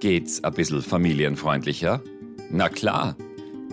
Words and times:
Geht's 0.00 0.44
ein 0.44 0.52
bisschen 0.52 0.82
familienfreundlicher? 0.82 2.02
Na 2.50 2.68
klar, 2.68 3.16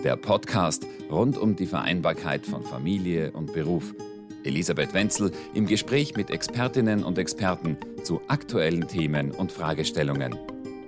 der 0.02 0.16
Podcast 0.16 0.86
rund 1.10 1.36
um 1.36 1.54
die 1.54 1.66
Vereinbarkeit 1.66 2.46
von 2.46 2.62
Familie 2.62 3.30
und 3.32 3.52
Beruf. 3.52 3.94
Elisabeth 4.42 4.94
Wenzel 4.94 5.32
im 5.52 5.66
Gespräch 5.66 6.16
mit 6.16 6.30
Expertinnen 6.30 7.04
und 7.04 7.18
Experten 7.18 7.76
zu 8.04 8.22
aktuellen 8.28 8.88
Themen 8.88 9.32
und 9.32 9.52
Fragestellungen. 9.52 10.34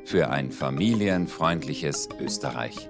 Für 0.06 0.30
ein 0.30 0.50
familienfreundliches 0.50 2.08
Österreich. 2.18 2.88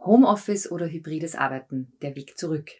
Homeoffice 0.00 0.72
oder 0.72 0.88
hybrides 0.88 1.36
Arbeiten, 1.36 1.92
der 2.02 2.16
Weg 2.16 2.36
zurück. 2.36 2.72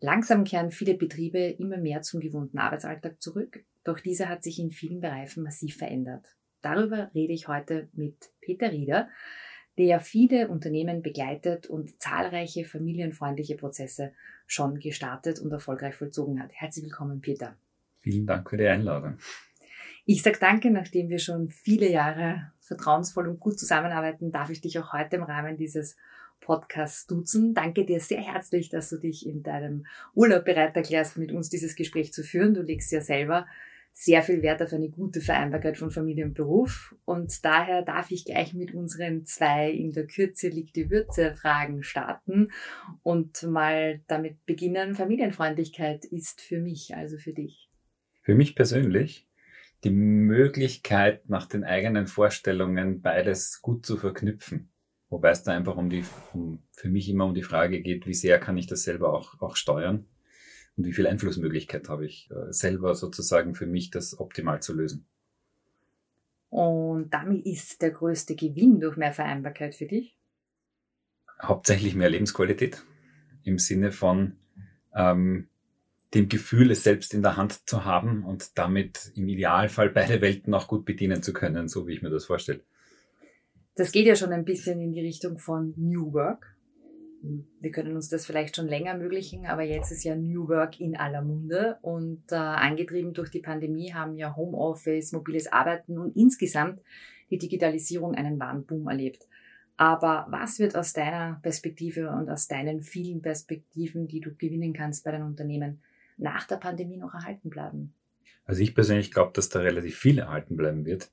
Langsam 0.00 0.44
kehren 0.44 0.70
viele 0.70 0.94
Betriebe 0.94 1.38
immer 1.38 1.76
mehr 1.76 2.00
zum 2.00 2.20
gewohnten 2.20 2.56
Arbeitsalltag 2.56 3.20
zurück 3.20 3.62
doch 3.84 4.00
dieser 4.00 4.28
hat 4.28 4.42
sich 4.42 4.58
in 4.58 4.70
vielen 4.70 5.00
Bereichen 5.00 5.42
massiv 5.42 5.76
verändert. 5.76 6.36
Darüber 6.60 7.10
rede 7.14 7.32
ich 7.32 7.48
heute 7.48 7.88
mit 7.92 8.30
Peter 8.40 8.70
Rieder, 8.70 9.08
der 9.78 10.00
viele 10.00 10.48
Unternehmen 10.48 11.02
begleitet 11.02 11.66
und 11.66 12.00
zahlreiche 12.00 12.64
familienfreundliche 12.64 13.56
Prozesse 13.56 14.12
schon 14.46 14.78
gestartet 14.78 15.40
und 15.40 15.50
erfolgreich 15.50 15.94
vollzogen 15.94 16.42
hat. 16.42 16.50
Herzlich 16.52 16.84
willkommen, 16.84 17.20
Peter. 17.20 17.56
Vielen 18.00 18.26
Dank 18.26 18.50
für 18.50 18.56
die 18.56 18.66
Einladung. 18.66 19.16
Ich 20.04 20.22
sage 20.22 20.38
danke, 20.40 20.70
nachdem 20.70 21.08
wir 21.08 21.20
schon 21.20 21.48
viele 21.48 21.88
Jahre 21.88 22.52
vertrauensvoll 22.60 23.28
und 23.28 23.40
gut 23.40 23.58
zusammenarbeiten, 23.58 24.32
darf 24.32 24.50
ich 24.50 24.60
dich 24.60 24.78
auch 24.78 24.92
heute 24.92 25.16
im 25.16 25.22
Rahmen 25.22 25.56
dieses 25.56 25.96
Podcasts 26.40 27.06
duzen. 27.06 27.54
Danke 27.54 27.86
dir 27.86 28.00
sehr 28.00 28.20
herzlich, 28.20 28.68
dass 28.68 28.90
du 28.90 28.98
dich 28.98 29.26
in 29.26 29.42
deinem 29.42 29.86
Urlaub 30.14 30.44
bereit 30.44 30.76
erklärst, 30.76 31.16
mit 31.16 31.32
uns 31.32 31.48
dieses 31.48 31.76
Gespräch 31.76 32.12
zu 32.12 32.24
führen. 32.24 32.52
Du 32.54 32.62
legst 32.62 32.90
ja 32.90 33.00
selber 33.00 33.46
sehr 33.92 34.22
viel 34.22 34.42
Wert 34.42 34.62
auf 34.62 34.72
eine 34.72 34.88
gute 34.88 35.20
Vereinbarkeit 35.20 35.76
von 35.76 35.90
Familie 35.90 36.24
und 36.24 36.34
Beruf. 36.34 36.94
Und 37.04 37.44
daher 37.44 37.82
darf 37.82 38.10
ich 38.10 38.24
gleich 38.24 38.54
mit 38.54 38.74
unseren 38.74 39.24
zwei 39.24 39.70
in 39.70 39.92
der 39.92 40.06
Kürze 40.06 40.48
liegt 40.48 40.76
die 40.76 40.90
Würze 40.90 41.34
Fragen 41.34 41.82
starten 41.82 42.50
und 43.02 43.42
mal 43.42 44.00
damit 44.08 44.44
beginnen. 44.46 44.94
Familienfreundlichkeit 44.94 46.04
ist 46.06 46.40
für 46.40 46.58
mich, 46.58 46.94
also 46.94 47.18
für 47.18 47.32
dich. 47.32 47.68
Für 48.22 48.34
mich 48.34 48.56
persönlich 48.56 49.28
die 49.84 49.90
Möglichkeit, 49.90 51.28
nach 51.28 51.46
den 51.46 51.64
eigenen 51.64 52.06
Vorstellungen 52.06 53.02
beides 53.02 53.60
gut 53.62 53.84
zu 53.84 53.96
verknüpfen. 53.96 54.70
Wobei 55.08 55.30
es 55.30 55.42
da 55.42 55.52
einfach 55.52 55.76
um 55.76 55.90
die, 55.90 56.04
um, 56.32 56.62
für 56.70 56.88
mich 56.88 57.08
immer 57.08 57.26
um 57.26 57.34
die 57.34 57.42
Frage 57.42 57.82
geht, 57.82 58.06
wie 58.06 58.14
sehr 58.14 58.38
kann 58.38 58.56
ich 58.56 58.66
das 58.66 58.84
selber 58.84 59.12
auch, 59.12 59.40
auch 59.40 59.56
steuern 59.56 60.06
und 60.76 60.86
wie 60.86 60.92
viel 60.92 61.06
Einflussmöglichkeit 61.06 61.88
habe 61.88 62.06
ich 62.06 62.30
äh, 62.30 62.52
selber 62.52 62.94
sozusagen 62.94 63.54
für 63.54 63.66
mich, 63.66 63.90
das 63.90 64.18
optimal 64.18 64.62
zu 64.62 64.74
lösen. 64.74 65.06
Und 66.48 67.10
damit 67.10 67.46
ist 67.46 67.80
der 67.82 67.90
größte 67.90 68.36
Gewinn 68.36 68.80
durch 68.80 68.96
mehr 68.96 69.12
Vereinbarkeit 69.12 69.74
für 69.74 69.86
dich? 69.86 70.18
Hauptsächlich 71.40 71.94
mehr 71.94 72.10
Lebensqualität 72.10 72.84
im 73.42 73.58
Sinne 73.58 73.90
von 73.90 74.36
ähm, 74.94 75.48
dem 76.14 76.28
Gefühl, 76.28 76.70
es 76.70 76.84
selbst 76.84 77.14
in 77.14 77.22
der 77.22 77.36
Hand 77.36 77.68
zu 77.68 77.84
haben 77.84 78.24
und 78.24 78.58
damit 78.58 79.12
im 79.14 79.28
Idealfall 79.28 79.90
beide 79.90 80.20
Welten 80.20 80.52
auch 80.54 80.68
gut 80.68 80.84
bedienen 80.84 81.22
zu 81.22 81.32
können, 81.32 81.68
so 81.68 81.86
wie 81.86 81.94
ich 81.94 82.02
mir 82.02 82.10
das 82.10 82.26
vorstelle. 82.26 82.60
Das 83.74 83.90
geht 83.90 84.06
ja 84.06 84.14
schon 84.14 84.32
ein 84.32 84.44
bisschen 84.44 84.80
in 84.80 84.92
die 84.92 85.00
Richtung 85.00 85.38
von 85.38 85.72
New 85.76 86.12
Work 86.12 86.54
wir 87.22 87.70
können 87.70 87.94
uns 87.94 88.08
das 88.08 88.26
vielleicht 88.26 88.56
schon 88.56 88.66
länger 88.66 88.92
ermöglichen, 88.92 89.46
aber 89.46 89.62
jetzt 89.62 89.92
ist 89.92 90.04
ja 90.04 90.16
New 90.16 90.48
Work 90.48 90.80
in 90.80 90.96
aller 90.96 91.22
Munde 91.22 91.78
und 91.82 92.32
äh, 92.32 92.36
angetrieben 92.36 93.12
durch 93.12 93.30
die 93.30 93.40
Pandemie 93.40 93.92
haben 93.92 94.16
ja 94.16 94.34
Homeoffice, 94.34 95.12
mobiles 95.12 95.50
Arbeiten 95.52 95.98
und 95.98 96.16
insgesamt 96.16 96.80
die 97.30 97.38
Digitalisierung 97.38 98.14
einen 98.14 98.40
wahren 98.40 98.66
Boom 98.66 98.88
erlebt. 98.88 99.28
Aber 99.76 100.26
was 100.30 100.58
wird 100.58 100.76
aus 100.76 100.92
deiner 100.92 101.40
Perspektive 101.42 102.10
und 102.10 102.28
aus 102.28 102.46
deinen 102.46 102.82
vielen 102.82 103.22
Perspektiven, 103.22 104.06
die 104.06 104.20
du 104.20 104.34
gewinnen 104.34 104.72
kannst 104.72 105.04
bei 105.04 105.12
deinen 105.12 105.26
Unternehmen, 105.26 105.80
nach 106.18 106.46
der 106.46 106.56
Pandemie 106.56 106.98
noch 106.98 107.14
erhalten 107.14 107.50
bleiben? 107.50 107.94
Also 108.44 108.62
ich 108.62 108.74
persönlich 108.74 109.12
glaube, 109.12 109.32
dass 109.34 109.48
da 109.48 109.60
relativ 109.60 109.96
viel 109.96 110.18
erhalten 110.18 110.56
bleiben 110.56 110.84
wird. 110.84 111.10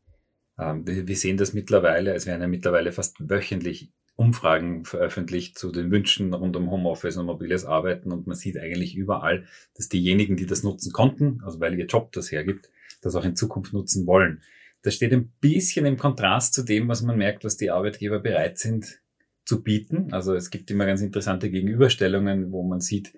Ähm, 0.58 0.86
wir 0.86 1.16
sehen 1.16 1.38
das 1.38 1.54
mittlerweile, 1.54 2.14
es 2.14 2.26
werden 2.26 2.42
ja 2.42 2.48
mittlerweile 2.48 2.92
fast 2.92 3.30
wöchentlich 3.30 3.92
Umfragen 4.20 4.84
veröffentlicht 4.84 5.58
zu 5.58 5.72
den 5.72 5.92
Wünschen 5.92 6.34
rund 6.34 6.58
um 6.58 6.70
Homeoffice 6.70 7.16
und 7.16 7.26
mobiles 7.26 7.64
Arbeiten 7.64 8.12
und 8.12 8.28
man 8.28 8.36
sieht 8.36 8.58
eigentlich 8.58 8.94
überall, 8.96 9.46
dass 9.76 9.88
diejenigen, 9.88 10.36
die 10.36 10.46
das 10.46 10.62
nutzen 10.62 10.92
konnten, 10.92 11.42
also 11.46 11.62
weil 11.62 11.80
ihr 11.80 11.86
Job 11.86 12.12
das 12.12 12.30
hergibt, 12.30 12.70
das 13.02 13.16
auch 13.16 13.24
in 13.24 13.38
Zukunft 13.38 13.72
nutzen 13.72 14.06
wollen. 14.06 14.42
Das 14.82 14.96
steht 14.96 15.14
ein 15.14 15.32
bisschen 15.40 15.86
im 15.86 15.96
Kontrast 15.96 16.54
zu 16.54 16.64
dem, 16.64 16.90
was 16.90 17.02
man 17.02 17.18
merkt, 17.18 17.46
was 17.46 17.56
die 17.56 17.72
Arbeitgeber 17.72 18.20
bereit 18.20 18.58
sind 18.58 19.00
zu 19.46 19.64
bieten. 19.64 20.12
Also 20.12 20.36
es 20.36 20.50
gibt 20.50 20.70
immer 20.70 20.86
ganz 20.86 21.00
interessante 21.00 21.50
Gegenüberstellungen, 21.50 22.52
wo 22.52 22.64
man 22.64 22.82
sieht, 22.82 23.14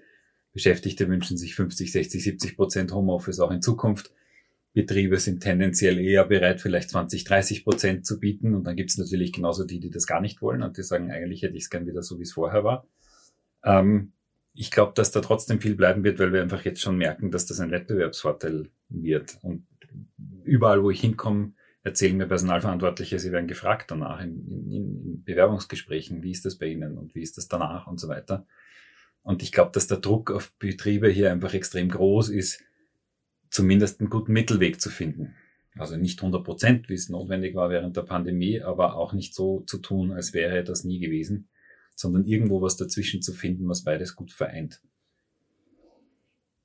Beschäftigte 0.54 1.08
wünschen 1.08 1.36
sich 1.36 1.56
50, 1.56 1.92
60, 1.92 2.24
70 2.24 2.56
Prozent 2.56 2.94
Homeoffice 2.94 3.40
auch 3.40 3.52
in 3.52 3.64
Zukunft. 3.64 4.12
Betriebe 4.74 5.18
sind 5.18 5.42
tendenziell 5.42 6.00
eher 6.00 6.26
bereit, 6.26 6.62
vielleicht 6.62 6.90
20, 6.92 7.26
30 7.26 7.64
Prozent 7.64 8.06
zu 8.06 8.20
bieten. 8.20 8.56
Und 8.56 8.64
dann 8.64 8.76
gibt 8.76 8.90
es 8.90 8.98
natürlich 8.98 9.34
genauso 9.34 9.66
die, 9.66 9.80
die 9.80 9.90
das 9.90 10.08
gar 10.08 10.22
nicht 10.22 10.42
wollen 10.42 10.64
und 10.64 10.78
die 10.78 10.84
sagen, 10.84 11.12
eigentlich 11.12 11.42
hätte 11.42 11.58
ich 11.58 11.64
es 11.64 11.70
gern 11.70 11.88
wieder 11.88 12.04
so, 12.04 12.20
wie 12.20 12.24
es 12.24 12.34
vorher 12.34 12.64
war. 12.64 12.88
Ähm, 13.64 14.14
ich 14.54 14.72
glaube, 14.72 14.94
dass 14.96 15.12
da 15.12 15.22
trotzdem 15.22 15.60
viel 15.60 15.76
bleiben 15.76 16.04
wird, 16.04 16.20
weil 16.20 16.34
wir 16.34 16.42
einfach 16.42 16.64
jetzt 16.64 16.82
schon 16.82 16.98
merken, 16.98 17.32
dass 17.32 17.46
das 17.46 17.60
ein 17.60 17.72
Wettbewerbsvorteil 17.72 18.70
wird. 18.90 19.38
Und 19.42 19.66
überall, 20.44 20.84
wo 20.84 20.90
ich 20.90 21.02
hinkomme, 21.02 21.54
erzählen 21.84 22.16
mir 22.16 22.28
Personalverantwortliche, 22.28 23.20
sie 23.20 23.32
werden 23.32 23.48
gefragt 23.48 23.92
danach 23.92 24.22
in, 24.22 24.48
in, 24.48 24.72
in 24.72 25.24
Bewerbungsgesprächen, 25.24 26.22
wie 26.22 26.32
ist 26.32 26.46
das 26.46 26.58
bei 26.58 26.68
Ihnen 26.68 26.98
und 26.98 27.16
wie 27.16 27.22
ist 27.22 27.38
das 27.38 27.48
danach 27.48 27.88
und 27.88 28.00
so 28.00 28.08
weiter. 28.08 28.46
Und 29.24 29.44
ich 29.44 29.52
glaube, 29.52 29.72
dass 29.74 29.88
der 29.88 29.98
Druck 29.98 30.32
auf 30.32 30.54
Betriebe 30.60 31.10
hier 31.10 31.32
einfach 31.32 31.54
extrem 31.54 31.90
groß 31.90 32.30
ist, 32.30 32.64
zumindest 33.52 34.00
einen 34.00 34.10
guten 34.10 34.34
Mittelweg 34.34 34.82
zu 34.82 34.90
finden. 34.90 35.36
Also 35.76 35.96
nicht 35.96 36.20
100 36.20 36.44
Prozent, 36.44 36.90
wie 36.90 36.96
es 36.96 37.10
notwendig 37.10 37.56
war 37.56 37.70
während 37.70 37.96
der 37.96 38.02
Pandemie, 38.02 38.62
aber 38.62 38.96
auch 38.96 39.14
nicht 39.14 39.36
so 39.36 39.62
zu 39.62 39.78
tun, 39.78 40.12
als 40.12 40.34
wäre 40.34 40.64
das 40.64 40.84
nie 40.84 41.00
gewesen, 41.00 41.50
sondern 41.96 42.26
irgendwo 42.26 42.62
was 42.62 42.78
dazwischen 42.78 43.22
zu 43.22 43.34
finden, 43.34 43.68
was 43.70 43.84
beides 43.84 44.16
gut 44.16 44.32
vereint. 44.32 44.82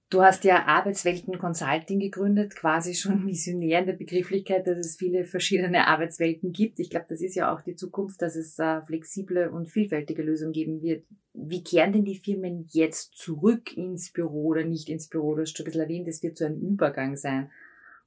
Du 0.08 0.22
hast 0.22 0.44
ja 0.44 0.66
Arbeitswelten 0.66 1.36
Consulting 1.36 1.98
gegründet, 1.98 2.54
quasi 2.54 2.94
schon 2.94 3.26
visionär 3.26 3.80
in 3.80 3.86
der 3.86 3.94
Begrifflichkeit, 3.94 4.66
dass 4.66 4.78
es 4.78 4.96
viele 4.96 5.24
verschiedene 5.24 5.88
Arbeitswelten 5.88 6.52
gibt. 6.52 6.78
Ich 6.78 6.90
glaube, 6.90 7.06
das 7.08 7.20
ist 7.20 7.34
ja 7.34 7.52
auch 7.52 7.60
die 7.62 7.74
Zukunft, 7.74 8.22
dass 8.22 8.36
es 8.36 8.56
äh, 8.60 8.82
flexible 8.82 9.50
und 9.50 9.68
vielfältige 9.68 10.22
Lösungen 10.22 10.52
geben 10.52 10.80
wird. 10.80 11.04
Wie 11.32 11.64
kehren 11.64 11.92
denn 11.92 12.04
die 12.04 12.18
Firmen 12.18 12.66
jetzt 12.70 13.14
zurück 13.14 13.76
ins 13.76 14.12
Büro 14.12 14.46
oder 14.46 14.64
nicht 14.64 14.88
ins 14.88 15.08
Büro? 15.08 15.34
Du 15.34 15.42
hast 15.42 15.56
schon 15.56 15.64
ein 15.64 15.70
bisschen 15.70 15.82
erwähnt, 15.82 16.06
es 16.06 16.22
wird 16.22 16.38
so 16.38 16.44
ein 16.44 16.60
Übergang 16.60 17.16
sein. 17.16 17.50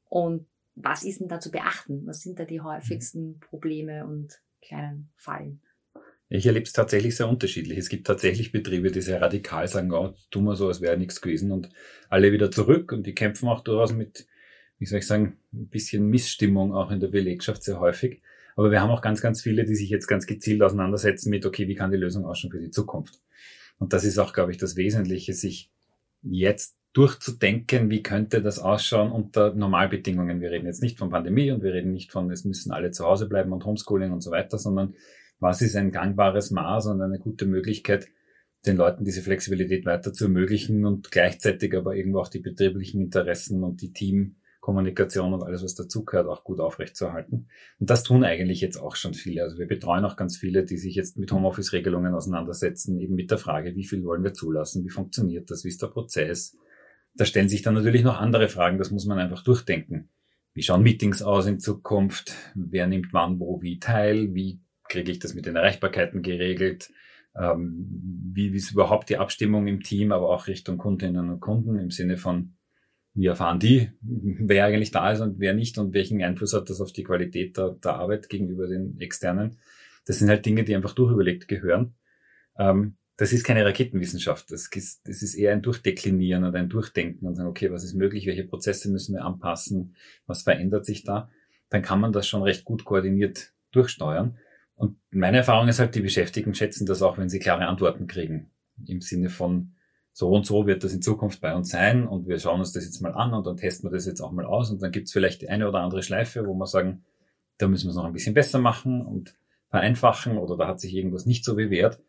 Und 0.06 0.48
was 0.76 1.04
ist 1.04 1.20
denn 1.20 1.28
da 1.28 1.42
zu 1.42 1.52
beachten? 1.52 2.04
Was 2.06 2.22
sind 2.22 2.40
da 2.40 2.46
die 2.46 2.62
häufigsten 2.62 3.40
Probleme 3.42 4.08
und 4.08 4.42
kleinen 4.62 5.12
Fallen? 5.18 5.62
Ich 6.32 6.46
erlebe 6.46 6.64
es 6.64 6.74
tatsächlich 6.74 7.16
sehr 7.16 7.28
unterschiedlich. 7.28 7.80
Es 7.80 7.90
gibt 7.90 8.06
tatsächlich 8.06 8.52
Betriebe, 8.52 8.92
die 8.92 9.02
sehr 9.02 9.20
radikal 9.20 9.68
sagen, 9.68 9.92
oh, 9.92 10.14
tun 10.30 10.44
wir 10.44 10.56
so, 10.56 10.68
als 10.68 10.80
wäre 10.80 10.96
nichts 10.96 11.22
gewesen 11.22 11.52
und 11.52 11.70
alle 12.08 12.32
wieder 12.32 12.52
zurück 12.52 12.92
und 12.92 13.08
die 13.08 13.16
kämpfen 13.16 13.50
auch 13.50 13.62
durchaus 13.62 13.94
mit, 13.94 14.28
wie 14.78 14.86
soll 14.86 15.00
ich 15.00 15.08
sagen, 15.08 15.40
ein 15.52 15.70
bisschen 15.70 16.08
Missstimmung 16.08 16.74
auch 16.74 16.92
in 16.92 17.00
der 17.00 17.08
Belegschaft 17.08 17.64
sehr 17.64 17.80
häufig. 17.80 18.22
Aber 18.56 18.70
wir 18.70 18.80
haben 18.80 18.92
auch 18.92 19.02
ganz, 19.02 19.22
ganz 19.22 19.42
viele, 19.42 19.66
die 19.66 19.76
sich 19.76 19.90
jetzt 19.90 20.06
ganz 20.06 20.28
gezielt 20.28 20.62
auseinandersetzen 20.62 21.32
mit, 21.32 21.46
okay, 21.48 21.68
wie 21.68 21.76
kann 21.76 21.92
die 21.92 21.98
Lösung 21.98 22.26
ausschauen 22.26 22.52
für 22.52 22.60
die 22.60 22.72
Zukunft? 22.72 23.20
Und 23.80 23.94
das 23.94 24.04
ist 24.04 24.20
auch, 24.20 24.34
glaube 24.34 24.52
ich, 24.52 24.58
das 24.58 24.76
Wesentliche, 24.76 25.34
sich 25.34 25.72
jetzt 26.22 26.78
durchzudenken, 26.94 27.90
wie 27.90 28.04
könnte 28.04 28.42
das 28.42 28.60
ausschauen 28.60 29.12
unter 29.12 29.54
Normalbedingungen. 29.56 30.42
Wir 30.42 30.52
reden 30.52 30.66
jetzt 30.66 30.82
nicht 30.82 30.98
von 30.98 31.10
Pandemie 31.10 31.52
und 31.52 31.64
wir 31.64 31.74
reden 31.74 31.94
nicht 31.94 32.12
von, 32.12 32.30
es 32.32 32.46
müssen 32.46 32.72
alle 32.72 32.92
zu 32.92 33.06
Hause 33.06 33.28
bleiben 33.28 33.54
und 33.54 33.66
Homeschooling 33.66 34.12
und 34.12 34.22
so 34.22 34.32
weiter, 34.32 34.58
sondern 34.58 34.96
was 35.40 35.62
ist 35.62 35.76
ein 35.76 35.92
gangbares 35.92 36.52
Maß 36.52 36.88
und 36.88 37.02
eine 37.02 37.20
gute 37.20 37.46
Möglichkeit, 37.46 38.08
den 38.66 38.78
Leuten 38.78 39.06
diese 39.06 39.22
Flexibilität 39.22 39.86
weiter 39.86 40.12
zu 40.14 40.26
ermöglichen 40.26 40.86
und 40.86 41.12
gleichzeitig 41.12 41.76
aber 41.76 41.96
irgendwo 41.96 42.20
auch 42.20 42.28
die 42.28 42.40
betrieblichen 42.40 43.02
Interessen 43.02 43.64
und 43.64 43.82
die 43.82 43.94
Teamkommunikation 43.94 45.34
und 45.34 45.44
alles, 45.44 45.64
was 45.64 45.76
dazugehört, 45.76 46.28
auch 46.28 46.44
gut 46.44 46.60
aufrechtzuerhalten. 46.60 47.48
Und 47.80 47.90
das 47.90 48.04
tun 48.04 48.26
eigentlich 48.26 48.60
jetzt 48.60 48.78
auch 48.78 48.98
schon 48.98 49.14
viele. 49.14 49.44
Also 49.44 49.58
wir 49.58 49.68
betreuen 49.68 50.04
auch 50.04 50.18
ganz 50.18 50.36
viele, 50.36 50.66
die 50.66 50.78
sich 50.78 50.96
jetzt 50.96 51.18
mit 51.18 51.32
Homeoffice-Regelungen 51.32 52.14
auseinandersetzen, 52.14 53.00
eben 53.00 53.16
mit 53.16 53.32
der 53.32 53.38
Frage, 53.38 53.76
wie 53.76 53.86
viel 53.86 54.04
wollen 54.04 54.24
wir 54.24 54.34
zulassen, 54.34 54.84
wie 54.84 54.90
funktioniert 54.90 55.50
das, 55.50 55.64
wie 55.64 55.70
ist 55.70 55.82
der 55.82 55.88
Prozess. 55.88 56.58
Da 57.16 57.24
stellen 57.24 57.50
sich 57.50 57.62
dann 57.62 57.76
natürlich 57.76 58.04
noch 58.04 58.20
andere 58.20 58.50
Fragen, 58.50 58.78
das 58.78 58.92
muss 58.92 59.06
man 59.06 59.20
einfach 59.20 59.44
durchdenken. 59.44 60.10
Wie 60.54 60.64
schauen 60.64 60.84
Meetings 60.84 61.22
aus 61.22 61.46
in 61.46 61.60
Zukunft? 61.60 62.34
Wer 62.56 62.88
nimmt 62.88 63.14
wann 63.14 63.40
wo 63.40 63.62
wie 63.62 63.80
teil? 63.80 64.34
Wie 64.34 64.60
kriege 64.90 65.12
ich 65.12 65.20
das 65.20 65.34
mit 65.34 65.46
den 65.46 65.56
Erreichbarkeiten 65.56 66.22
geregelt? 66.22 66.92
Ähm, 67.40 67.88
wie, 68.34 68.52
wie 68.52 68.58
ist 68.58 68.72
überhaupt 68.72 69.10
die 69.10 69.18
Abstimmung 69.18 69.68
im 69.68 69.82
Team, 69.82 70.12
aber 70.12 70.30
auch 70.30 70.48
Richtung 70.48 70.78
Kundinnen 70.78 71.30
und 71.30 71.40
Kunden 71.40 71.78
im 71.78 71.92
Sinne 71.92 72.18
von, 72.18 72.56
wie 73.14 73.28
erfahren 73.28 73.60
die, 73.60 73.92
wer 74.02 74.66
eigentlich 74.66 74.92
da 74.92 75.12
ist 75.12 75.22
und 75.22 75.40
wer 75.40 75.54
nicht 75.54 75.78
und 75.78 75.94
welchen 75.94 76.22
Einfluss 76.22 76.54
hat 76.54 76.70
das 76.70 76.82
auf 76.82 76.92
die 76.92 77.04
Qualität 77.04 77.58
der, 77.58 77.72
der 77.72 77.96
Arbeit 77.96 78.30
gegenüber 78.30 78.68
den 78.68 79.00
Externen. 79.00 79.58
Das 80.06 80.20
sind 80.20 80.30
halt 80.30 80.46
Dinge, 80.46 80.64
die 80.64 80.76
einfach 80.76 80.94
durchüberlegt 80.94 81.48
gehören. 81.48 81.96
Ähm, 82.58 82.96
das 83.20 83.34
ist 83.34 83.44
keine 83.44 83.66
Raketenwissenschaft. 83.66 84.50
Das 84.50 84.70
ist, 84.74 85.08
das 85.08 85.22
ist 85.22 85.36
eher 85.36 85.52
ein 85.52 85.62
Durchdeklinieren 85.62 86.46
und 86.46 86.56
ein 86.56 86.70
Durchdenken 86.70 87.28
und 87.28 87.36
sagen, 87.36 87.50
okay, 87.50 87.70
was 87.70 87.84
ist 87.84 87.94
möglich, 87.94 88.26
welche 88.26 88.46
Prozesse 88.46 88.90
müssen 88.90 89.14
wir 89.14 89.26
anpassen, 89.26 89.96
was 90.26 90.44
verändert 90.44 90.86
sich 90.86 91.04
da. 91.04 91.30
Dann 91.70 91.82
kann 91.82 92.00
man 92.00 92.14
das 92.14 92.28
schon 92.28 92.44
recht 92.44 92.64
gut 92.64 92.86
koordiniert 92.86 93.54
durchsteuern. 93.72 94.38
Und 94.80 94.98
meine 95.12 95.38
Erfahrung 95.38 95.68
ist 95.68 95.80
halt, 95.80 95.94
die 95.94 96.00
Beschäftigten 96.00 96.56
schätzen 96.56 96.86
das 96.86 97.02
auch, 97.02 97.18
wenn 97.18 97.28
sie 97.28 97.40
klare 97.40 97.68
Antworten 97.68 98.08
kriegen. 98.08 98.50
Im 98.88 99.02
Sinne 99.02 99.28
von, 99.30 99.76
so 100.14 100.30
und 100.30 100.46
so 100.46 100.68
wird 100.68 100.86
das 100.86 100.94
in 100.94 101.02
Zukunft 101.02 101.42
bei 101.42 101.54
uns 101.54 101.70
sein 101.70 102.08
und 102.08 102.30
wir 102.30 102.40
schauen 102.40 102.62
uns 102.62 102.72
das 102.72 102.86
jetzt 102.86 103.02
mal 103.02 103.14
an 103.14 103.34
und 103.34 103.46
dann 103.46 103.58
testen 103.58 103.90
wir 103.90 103.94
das 103.94 104.06
jetzt 104.06 104.22
auch 104.22 104.32
mal 104.32 104.46
aus 104.46 104.72
und 104.72 104.82
dann 104.82 104.92
gibt 104.92 105.08
es 105.08 105.12
vielleicht 105.12 105.42
die 105.42 105.50
eine 105.50 105.68
oder 105.68 105.80
andere 105.80 106.02
Schleife, 106.02 106.48
wo 106.48 106.54
wir 106.54 106.66
sagen, 106.66 107.04
da 107.58 107.68
müssen 107.68 107.88
wir 107.88 107.90
es 107.90 107.98
noch 107.98 108.06
ein 108.06 108.14
bisschen 108.14 108.34
besser 108.34 108.58
machen 108.58 109.06
und 109.06 109.38
vereinfachen 109.70 110.38
oder 110.38 110.56
da 110.56 110.66
hat 110.66 110.80
sich 110.80 110.96
irgendwas 110.96 111.26
nicht 111.26 111.44
so 111.44 111.56
bewährt. 111.56 112.02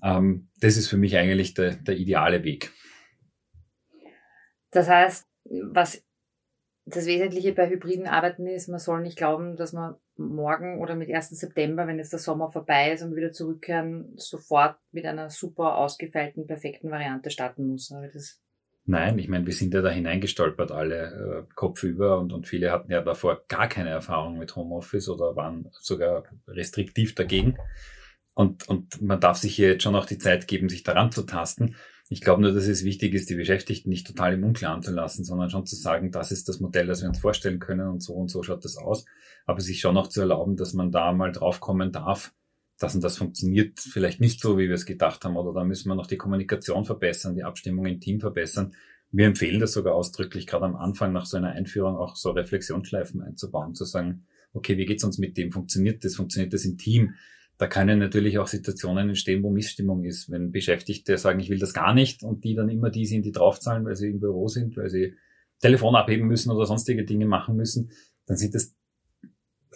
Ähm, 0.00 0.48
das 0.60 0.76
ist 0.76 0.86
für 0.86 0.98
mich 0.98 1.16
eigentlich 1.16 1.54
der, 1.54 1.74
der 1.74 1.96
ideale 1.96 2.44
Weg. 2.44 2.72
Das 4.70 4.88
heißt, 4.88 5.26
was 5.64 6.04
das 6.86 7.06
Wesentliche 7.06 7.52
bei 7.52 7.68
hybriden 7.68 8.06
Arbeiten 8.06 8.46
ist, 8.46 8.68
man 8.68 8.78
soll 8.78 9.02
nicht 9.02 9.18
glauben, 9.18 9.56
dass 9.56 9.72
man 9.72 9.96
morgen 10.18 10.80
oder 10.80 10.94
mit 10.94 11.10
1. 11.10 11.30
September, 11.30 11.86
wenn 11.86 11.98
jetzt 11.98 12.12
der 12.12 12.18
Sommer 12.18 12.50
vorbei 12.50 12.92
ist 12.92 13.02
und 13.02 13.16
wieder 13.16 13.32
zurückkehren, 13.32 14.12
sofort 14.16 14.76
mit 14.92 15.06
einer 15.06 15.30
super 15.30 15.76
ausgefeilten, 15.76 16.46
perfekten 16.46 16.90
Variante 16.90 17.30
starten 17.30 17.66
muss. 17.66 17.92
Aber 17.92 18.08
das 18.08 18.40
Nein, 18.90 19.18
ich 19.18 19.28
meine, 19.28 19.44
wir 19.44 19.52
sind 19.52 19.74
ja 19.74 19.82
da 19.82 19.90
hineingestolpert, 19.90 20.72
alle 20.72 21.44
äh, 21.46 21.54
kopfüber 21.54 22.18
und, 22.18 22.32
und 22.32 22.46
viele 22.46 22.72
hatten 22.72 22.90
ja 22.90 23.02
davor 23.02 23.44
gar 23.46 23.68
keine 23.68 23.90
Erfahrung 23.90 24.38
mit 24.38 24.56
Homeoffice 24.56 25.10
oder 25.10 25.36
waren 25.36 25.68
sogar 25.72 26.24
restriktiv 26.46 27.14
dagegen. 27.14 27.58
Und, 28.32 28.66
und 28.66 29.02
man 29.02 29.20
darf 29.20 29.36
sich 29.36 29.54
hier 29.54 29.72
jetzt 29.72 29.82
schon 29.82 29.94
auch 29.94 30.06
die 30.06 30.16
Zeit 30.16 30.48
geben, 30.48 30.70
sich 30.70 30.84
daran 30.84 31.12
zu 31.12 31.24
tasten. 31.24 31.76
Ich 32.10 32.22
glaube 32.22 32.40
nur, 32.40 32.52
dass 32.52 32.66
es 32.66 32.84
wichtig 32.84 33.12
ist, 33.12 33.28
die 33.28 33.34
Beschäftigten 33.34 33.90
nicht 33.90 34.06
total 34.06 34.34
im 34.34 34.44
Unklaren 34.44 34.82
zu 34.82 34.92
lassen, 34.92 35.24
sondern 35.24 35.50
schon 35.50 35.66
zu 35.66 35.76
sagen, 35.76 36.10
das 36.10 36.32
ist 36.32 36.48
das 36.48 36.58
Modell, 36.58 36.86
das 36.86 37.02
wir 37.02 37.08
uns 37.08 37.18
vorstellen 37.18 37.58
können 37.58 37.88
und 37.88 38.02
so 38.02 38.14
und 38.14 38.28
so 38.28 38.42
schaut 38.42 38.64
das 38.64 38.78
aus. 38.78 39.04
Aber 39.44 39.60
sich 39.60 39.80
schon 39.80 39.96
auch 39.96 40.06
zu 40.06 40.22
erlauben, 40.22 40.56
dass 40.56 40.72
man 40.72 40.90
da 40.90 41.12
mal 41.12 41.32
draufkommen 41.32 41.92
darf, 41.92 42.32
dass 42.78 42.94
und 42.94 43.02
das 43.02 43.18
funktioniert 43.18 43.78
vielleicht 43.80 44.20
nicht 44.20 44.40
so, 44.40 44.56
wie 44.56 44.68
wir 44.68 44.74
es 44.74 44.86
gedacht 44.86 45.24
haben, 45.24 45.36
oder 45.36 45.52
da 45.52 45.64
müssen 45.64 45.88
wir 45.88 45.96
noch 45.96 46.06
die 46.06 46.16
Kommunikation 46.16 46.84
verbessern, 46.84 47.34
die 47.34 47.44
Abstimmung 47.44 47.86
im 47.86 48.00
Team 48.00 48.20
verbessern. 48.20 48.74
Wir 49.10 49.26
empfehlen 49.26 49.60
das 49.60 49.72
sogar 49.72 49.94
ausdrücklich, 49.94 50.46
gerade 50.46 50.64
am 50.64 50.76
Anfang 50.76 51.12
nach 51.12 51.26
so 51.26 51.36
einer 51.36 51.50
Einführung 51.50 51.96
auch 51.96 52.16
so 52.16 52.30
Reflexionsschleifen 52.30 53.20
einzubauen, 53.20 53.74
zu 53.74 53.84
sagen, 53.84 54.26
okay, 54.52 54.78
wie 54.78 54.86
geht's 54.86 55.04
uns 55.04 55.18
mit 55.18 55.36
dem? 55.36 55.52
Funktioniert 55.52 56.04
das? 56.04 56.16
Funktioniert 56.16 56.52
das 56.52 56.64
im 56.64 56.78
Team? 56.78 57.14
Da 57.58 57.66
können 57.66 57.98
natürlich 57.98 58.38
auch 58.38 58.46
Situationen 58.46 59.08
entstehen, 59.08 59.42
wo 59.42 59.50
Missstimmung 59.50 60.04
ist. 60.04 60.30
Wenn 60.30 60.52
Beschäftigte 60.52 61.18
sagen, 61.18 61.40
ich 61.40 61.50
will 61.50 61.58
das 61.58 61.74
gar 61.74 61.92
nicht 61.92 62.22
und 62.22 62.44
die 62.44 62.54
dann 62.54 62.68
immer 62.68 62.90
die 62.90 63.04
sind, 63.04 63.24
die 63.24 63.32
draufzahlen, 63.32 63.84
weil 63.84 63.96
sie 63.96 64.10
im 64.10 64.20
Büro 64.20 64.46
sind, 64.46 64.76
weil 64.76 64.88
sie 64.88 65.14
Telefon 65.60 65.96
abheben 65.96 66.28
müssen 66.28 66.52
oder 66.52 66.66
sonstige 66.66 67.04
Dinge 67.04 67.26
machen 67.26 67.56
müssen, 67.56 67.90
dann 68.26 68.36
sind 68.36 68.54
das 68.54 68.76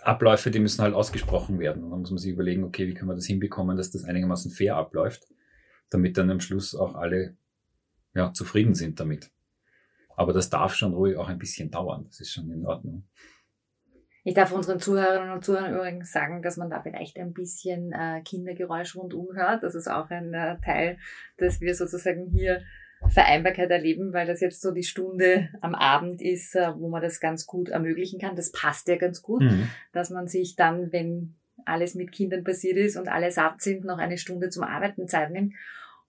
Abläufe, 0.00 0.52
die 0.52 0.60
müssen 0.60 0.80
halt 0.80 0.94
ausgesprochen 0.94 1.58
werden. 1.58 1.82
Und 1.82 1.90
dann 1.90 2.00
muss 2.00 2.10
man 2.10 2.18
sich 2.18 2.30
überlegen, 2.30 2.62
okay, 2.62 2.86
wie 2.86 2.94
können 2.94 3.10
wir 3.10 3.16
das 3.16 3.26
hinbekommen, 3.26 3.76
dass 3.76 3.90
das 3.90 4.04
einigermaßen 4.04 4.52
fair 4.52 4.76
abläuft, 4.76 5.26
damit 5.90 6.16
dann 6.16 6.30
am 6.30 6.40
Schluss 6.40 6.76
auch 6.76 6.94
alle 6.94 7.36
ja, 8.14 8.32
zufrieden 8.32 8.74
sind 8.74 9.00
damit. 9.00 9.30
Aber 10.16 10.32
das 10.32 10.50
darf 10.50 10.74
schon 10.74 10.94
ruhig 10.94 11.16
auch 11.16 11.28
ein 11.28 11.38
bisschen 11.38 11.70
dauern. 11.70 12.04
Das 12.06 12.20
ist 12.20 12.32
schon 12.32 12.50
in 12.50 12.64
Ordnung. 12.64 13.08
Ich 14.24 14.34
darf 14.34 14.52
unseren 14.52 14.78
Zuhörerinnen 14.78 15.32
und 15.32 15.44
Zuhörern 15.44 15.74
übrigens 15.74 16.12
sagen, 16.12 16.42
dass 16.42 16.56
man 16.56 16.70
da 16.70 16.80
vielleicht 16.80 17.18
ein 17.18 17.32
bisschen 17.32 17.92
äh, 17.92 18.22
Kindergeräusch 18.22 18.94
rundum 18.94 19.34
hört. 19.34 19.64
Das 19.64 19.74
ist 19.74 19.88
auch 19.88 20.10
ein 20.10 20.32
äh, 20.32 20.56
Teil, 20.64 20.98
dass 21.38 21.60
wir 21.60 21.74
sozusagen 21.74 22.26
hier 22.26 22.62
Vereinbarkeit 23.08 23.70
erleben, 23.70 24.12
weil 24.12 24.26
das 24.26 24.40
jetzt 24.40 24.62
so 24.62 24.70
die 24.70 24.84
Stunde 24.84 25.48
am 25.60 25.74
Abend 25.74 26.22
ist, 26.22 26.54
äh, 26.54 26.72
wo 26.76 26.88
man 26.88 27.02
das 27.02 27.18
ganz 27.18 27.46
gut 27.46 27.68
ermöglichen 27.68 28.20
kann. 28.20 28.36
Das 28.36 28.52
passt 28.52 28.86
ja 28.86 28.96
ganz 28.96 29.22
gut, 29.22 29.42
mhm. 29.42 29.68
dass 29.92 30.10
man 30.10 30.28
sich 30.28 30.54
dann, 30.54 30.92
wenn 30.92 31.34
alles 31.64 31.94
mit 31.94 32.12
Kindern 32.12 32.44
passiert 32.44 32.76
ist 32.76 32.96
und 32.96 33.08
alle 33.08 33.30
satt 33.30 33.60
sind, 33.60 33.84
noch 33.84 33.98
eine 33.98 34.18
Stunde 34.18 34.50
zum 34.50 34.62
Arbeiten 34.62 35.08
Zeit 35.08 35.30
nimmt. 35.30 35.54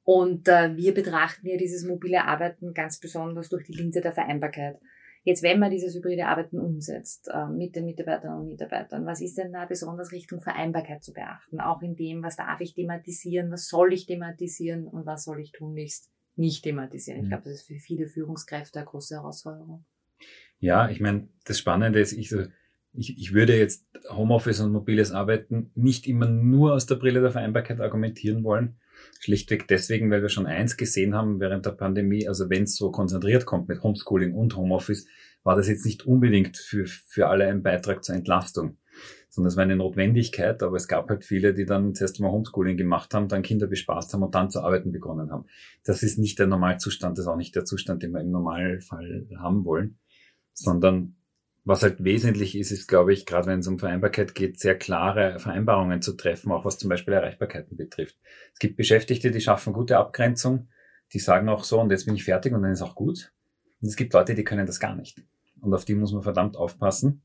Und 0.03 0.47
äh, 0.47 0.75
wir 0.75 0.93
betrachten 0.93 1.47
ja 1.47 1.57
dieses 1.57 1.85
mobile 1.85 2.25
Arbeiten 2.25 2.73
ganz 2.73 2.99
besonders 2.99 3.49
durch 3.49 3.63
die 3.65 3.73
Linse 3.73 4.01
der 4.01 4.13
Vereinbarkeit. 4.13 4.77
Jetzt, 5.25 5.41
wenn 5.41 5.59
man 5.59 5.71
dieses 5.71 5.95
hybride 5.95 6.25
Arbeiten 6.25 6.59
umsetzt 6.59 7.29
äh, 7.33 7.47
mit 7.47 7.75
den 7.75 7.85
Mitarbeiterinnen 7.85 8.41
und 8.41 8.47
Mitarbeitern, 8.49 9.05
was 9.05 9.21
ist 9.21 9.37
denn 9.37 9.53
da 9.53 9.65
besonders 9.65 10.11
Richtung 10.11 10.41
Vereinbarkeit 10.41 11.01
zu 11.01 11.13
beachten? 11.13 11.61
Auch 11.61 11.81
in 11.81 11.95
dem, 11.95 12.21
was 12.23 12.35
darf 12.35 12.59
ich 12.59 12.73
thematisieren, 12.73 13.49
was 13.49 13.67
soll 13.67 13.93
ich 13.93 14.05
thematisieren 14.05 14.85
und 14.85 15.05
was 15.05 15.23
soll 15.23 15.39
ich 15.39 15.53
tunlichst 15.53 16.11
nicht 16.35 16.63
thematisieren? 16.63 17.19
Ich 17.19 17.25
mhm. 17.25 17.29
glaube, 17.29 17.43
das 17.45 17.53
ist 17.53 17.67
für 17.67 17.79
viele 17.79 18.07
Führungskräfte 18.07 18.79
eine 18.79 18.85
große 18.85 19.15
Herausforderung. 19.15 19.85
Ja, 20.59 20.89
ich 20.89 20.99
meine, 20.99 21.29
das 21.45 21.57
Spannende 21.57 22.01
ist, 22.01 22.11
ich, 22.13 22.33
ich, 22.93 23.17
ich 23.17 23.33
würde 23.33 23.57
jetzt 23.57 23.87
Homeoffice 24.09 24.59
und 24.59 24.73
mobiles 24.73 25.11
Arbeiten 25.11 25.71
nicht 25.75 26.05
immer 26.05 26.27
nur 26.27 26.73
aus 26.73 26.85
der 26.85 26.95
Brille 26.95 27.21
der 27.21 27.31
Vereinbarkeit 27.31 27.79
argumentieren 27.79 28.43
wollen, 28.43 28.77
Schlichtweg 29.19 29.67
deswegen, 29.67 30.11
weil 30.11 30.21
wir 30.21 30.29
schon 30.29 30.45
eins 30.45 30.77
gesehen 30.77 31.15
haben 31.15 31.39
während 31.39 31.65
der 31.65 31.71
Pandemie, 31.71 32.27
also 32.27 32.49
wenn 32.49 32.63
es 32.63 32.75
so 32.75 32.91
konzentriert 32.91 33.45
kommt 33.45 33.67
mit 33.69 33.81
Homeschooling 33.83 34.33
und 34.33 34.55
Homeoffice, 34.55 35.07
war 35.43 35.55
das 35.55 35.67
jetzt 35.67 35.85
nicht 35.85 36.05
unbedingt 36.05 36.57
für, 36.57 36.85
für 36.85 37.27
alle 37.27 37.47
ein 37.47 37.63
Beitrag 37.63 38.03
zur 38.03 38.15
Entlastung, 38.15 38.77
sondern 39.29 39.49
es 39.49 39.57
war 39.57 39.63
eine 39.63 39.75
Notwendigkeit, 39.75 40.61
aber 40.63 40.77
es 40.77 40.87
gab 40.87 41.09
halt 41.09 41.25
viele, 41.25 41.53
die 41.53 41.65
dann 41.65 41.95
zuerst 41.95 42.19
mal 42.19 42.31
Homeschooling 42.31 42.77
gemacht 42.77 43.13
haben, 43.13 43.27
dann 43.27 43.41
Kinder 43.41 43.67
bespaßt 43.67 44.13
haben 44.13 44.23
und 44.23 44.35
dann 44.35 44.49
zu 44.49 44.61
arbeiten 44.61 44.91
begonnen 44.91 45.31
haben. 45.31 45.45
Das 45.83 46.03
ist 46.03 46.17
nicht 46.17 46.39
der 46.39 46.47
Normalzustand, 46.47 47.17
das 47.17 47.25
ist 47.25 47.29
auch 47.29 47.37
nicht 47.37 47.55
der 47.55 47.65
Zustand, 47.65 48.03
den 48.03 48.11
wir 48.11 48.21
im 48.21 48.31
Normalfall 48.31 49.27
haben 49.37 49.65
wollen, 49.65 49.99
sondern 50.53 51.15
was 51.65 51.81
halt 51.81 52.03
wesentlich 52.03 52.57
ist, 52.57 52.71
ist, 52.71 52.87
glaube 52.87 53.13
ich, 53.13 53.25
gerade 53.25 53.47
wenn 53.47 53.59
es 53.59 53.67
um 53.67 53.79
Vereinbarkeit 53.79 54.35
geht, 54.35 54.59
sehr 54.59 54.77
klare 54.77 55.39
Vereinbarungen 55.39 56.01
zu 56.01 56.13
treffen, 56.13 56.51
auch 56.51 56.65
was 56.65 56.77
zum 56.77 56.89
Beispiel 56.89 57.13
Erreichbarkeiten 57.13 57.77
betrifft. 57.77 58.17
Es 58.53 58.59
gibt 58.59 58.75
Beschäftigte, 58.75 59.31
die 59.31 59.39
schaffen 59.39 59.71
gute 59.71 59.97
Abgrenzung, 59.97 60.67
die 61.13 61.19
sagen 61.19 61.47
auch 61.47 61.63
so, 61.63 61.79
und 61.79 61.89
jetzt 61.91 62.05
bin 62.05 62.15
ich 62.15 62.25
fertig 62.25 62.53
und 62.53 62.63
dann 62.63 62.71
ist 62.71 62.81
auch 62.81 62.95
gut. 62.95 63.31
Und 63.81 63.87
es 63.87 63.95
gibt 63.95 64.13
Leute, 64.13 64.35
die 64.35 64.43
können 64.43 64.65
das 64.65 64.79
gar 64.79 64.95
nicht. 64.95 65.21
Und 65.61 65.73
auf 65.73 65.85
die 65.85 65.95
muss 65.95 66.11
man 66.11 66.23
verdammt 66.23 66.57
aufpassen, 66.57 67.21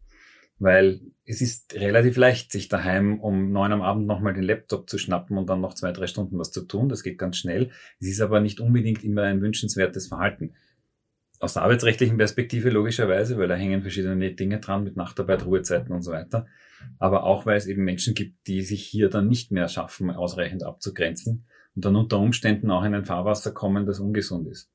weil 0.60 1.00
es 1.24 1.40
ist 1.40 1.74
relativ 1.74 2.16
leicht, 2.16 2.52
sich 2.52 2.68
daheim 2.68 3.20
um 3.20 3.50
neun 3.50 3.72
am 3.72 3.82
Abend 3.82 4.06
nochmal 4.06 4.34
den 4.34 4.44
Laptop 4.44 4.88
zu 4.88 4.98
schnappen 4.98 5.36
und 5.36 5.48
dann 5.48 5.60
noch 5.60 5.74
zwei, 5.74 5.90
drei 5.90 6.06
Stunden 6.06 6.38
was 6.38 6.52
zu 6.52 6.62
tun. 6.62 6.88
Das 6.88 7.02
geht 7.02 7.18
ganz 7.18 7.38
schnell. 7.38 7.70
Es 8.00 8.06
ist 8.06 8.20
aber 8.20 8.40
nicht 8.40 8.60
unbedingt 8.60 9.02
immer 9.02 9.22
ein 9.22 9.40
wünschenswertes 9.40 10.06
Verhalten 10.06 10.54
aus 11.40 11.54
der 11.54 11.62
arbeitsrechtlichen 11.62 12.16
Perspektive 12.16 12.70
logischerweise, 12.70 13.38
weil 13.38 13.48
da 13.48 13.54
hängen 13.54 13.82
verschiedene 13.82 14.32
Dinge 14.32 14.60
dran 14.60 14.84
mit 14.84 14.96
Nachtarbeit, 14.96 15.44
Ruhezeiten 15.44 15.92
und 15.92 16.02
so 16.02 16.12
weiter. 16.12 16.46
Aber 16.98 17.24
auch, 17.24 17.46
weil 17.46 17.56
es 17.56 17.66
eben 17.66 17.84
Menschen 17.84 18.14
gibt, 18.14 18.46
die 18.46 18.62
sich 18.62 18.84
hier 18.84 19.08
dann 19.08 19.28
nicht 19.28 19.52
mehr 19.52 19.68
schaffen, 19.68 20.10
ausreichend 20.10 20.64
abzugrenzen 20.64 21.46
und 21.74 21.84
dann 21.84 21.96
unter 21.96 22.18
Umständen 22.18 22.70
auch 22.70 22.84
in 22.84 22.94
ein 22.94 23.04
Fahrwasser 23.04 23.52
kommen, 23.52 23.86
das 23.86 24.00
ungesund 24.00 24.48
ist. 24.48 24.70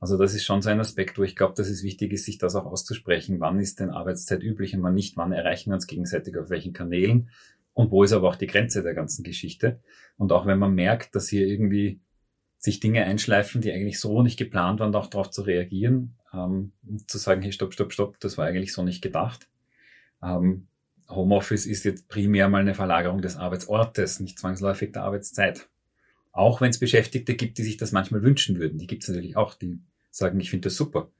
Also 0.00 0.16
das 0.16 0.34
ist 0.34 0.44
schon 0.44 0.62
so 0.62 0.70
ein 0.70 0.80
Aspekt, 0.80 1.18
wo 1.18 1.22
ich 1.22 1.36
glaube, 1.36 1.52
dass 1.54 1.68
es 1.68 1.82
wichtig 1.82 2.12
ist, 2.12 2.24
sich 2.24 2.38
das 2.38 2.54
auch 2.54 2.64
auszusprechen. 2.64 3.38
Wann 3.38 3.60
ist 3.60 3.80
denn 3.80 3.90
Arbeitszeit 3.90 4.42
üblich 4.42 4.74
und 4.74 4.82
wann 4.82 4.94
nicht? 4.94 5.18
Wann 5.18 5.32
erreichen 5.32 5.70
wir 5.70 5.74
uns 5.74 5.86
gegenseitig 5.86 6.38
auf 6.38 6.48
welchen 6.48 6.72
Kanälen? 6.72 7.28
Und 7.74 7.90
wo 7.90 8.02
ist 8.02 8.12
aber 8.12 8.28
auch 8.28 8.36
die 8.36 8.46
Grenze 8.46 8.82
der 8.82 8.94
ganzen 8.94 9.22
Geschichte? 9.22 9.80
Und 10.16 10.32
auch 10.32 10.46
wenn 10.46 10.58
man 10.58 10.74
merkt, 10.74 11.14
dass 11.14 11.28
hier 11.28 11.46
irgendwie 11.46 12.00
sich 12.60 12.78
Dinge 12.78 13.04
einschleifen, 13.04 13.60
die 13.60 13.72
eigentlich 13.72 13.98
so 13.98 14.22
nicht 14.22 14.38
geplant 14.38 14.78
waren, 14.78 14.94
auch 14.94 15.08
darauf 15.08 15.30
zu 15.30 15.42
reagieren 15.42 16.16
ähm, 16.32 16.72
zu 17.06 17.18
sagen, 17.18 17.42
hey, 17.42 17.52
stopp, 17.52 17.72
stopp, 17.72 17.92
stopp, 17.92 18.20
das 18.20 18.38
war 18.38 18.46
eigentlich 18.46 18.72
so 18.72 18.82
nicht 18.82 19.02
gedacht. 19.02 19.48
Ähm, 20.22 20.68
Homeoffice 21.08 21.66
ist 21.66 21.84
jetzt 21.84 22.08
primär 22.08 22.48
mal 22.48 22.60
eine 22.60 22.74
Verlagerung 22.74 23.20
des 23.20 23.36
Arbeitsortes, 23.36 24.20
nicht 24.20 24.38
zwangsläufig 24.38 24.92
der 24.92 25.02
Arbeitszeit. 25.02 25.68
Auch 26.32 26.60
wenn 26.60 26.70
es 26.70 26.78
Beschäftigte 26.78 27.34
gibt, 27.34 27.58
die 27.58 27.64
sich 27.64 27.76
das 27.76 27.90
manchmal 27.90 28.22
wünschen 28.22 28.60
würden. 28.60 28.78
Die 28.78 28.86
gibt 28.86 29.02
es 29.02 29.08
natürlich 29.08 29.36
auch, 29.36 29.54
die 29.54 29.80
sagen, 30.10 30.38
ich 30.38 30.50
finde 30.50 30.68
das 30.68 30.76
super, 30.76 31.10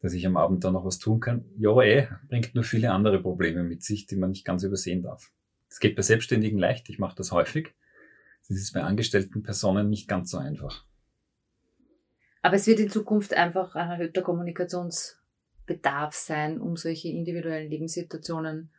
dass 0.00 0.14
ich 0.14 0.26
am 0.26 0.38
Abend 0.38 0.64
da 0.64 0.70
noch 0.70 0.86
was 0.86 0.98
tun 0.98 1.20
kann. 1.20 1.44
Ja, 1.58 1.78
eh, 1.82 2.08
bringt 2.28 2.54
nur 2.54 2.64
viele 2.64 2.90
andere 2.90 3.20
Probleme 3.20 3.62
mit 3.64 3.82
sich, 3.82 4.06
die 4.06 4.16
man 4.16 4.30
nicht 4.30 4.46
ganz 4.46 4.62
übersehen 4.62 5.02
darf. 5.02 5.30
Es 5.68 5.80
geht 5.80 5.96
bei 5.96 6.02
Selbstständigen 6.02 6.58
leicht, 6.58 6.88
ich 6.88 6.98
mache 6.98 7.16
das 7.16 7.32
häufig. 7.32 7.74
Das 8.48 8.58
ist 8.58 8.72
bei 8.72 8.82
angestellten 8.82 9.42
Personen 9.42 9.88
nicht 9.88 10.08
ganz 10.08 10.30
so 10.30 10.38
einfach. 10.38 10.84
Aber 12.42 12.56
es 12.56 12.66
wird 12.66 12.78
in 12.78 12.90
Zukunft 12.90 13.32
einfach 13.32 13.74
ein 13.74 13.90
erhöhter 13.90 14.20
Kommunikationsbedarf 14.20 16.14
sein, 16.14 16.60
um 16.60 16.76
solche 16.76 17.08
individuellen 17.08 17.70
Lebenssituationen 17.70 18.70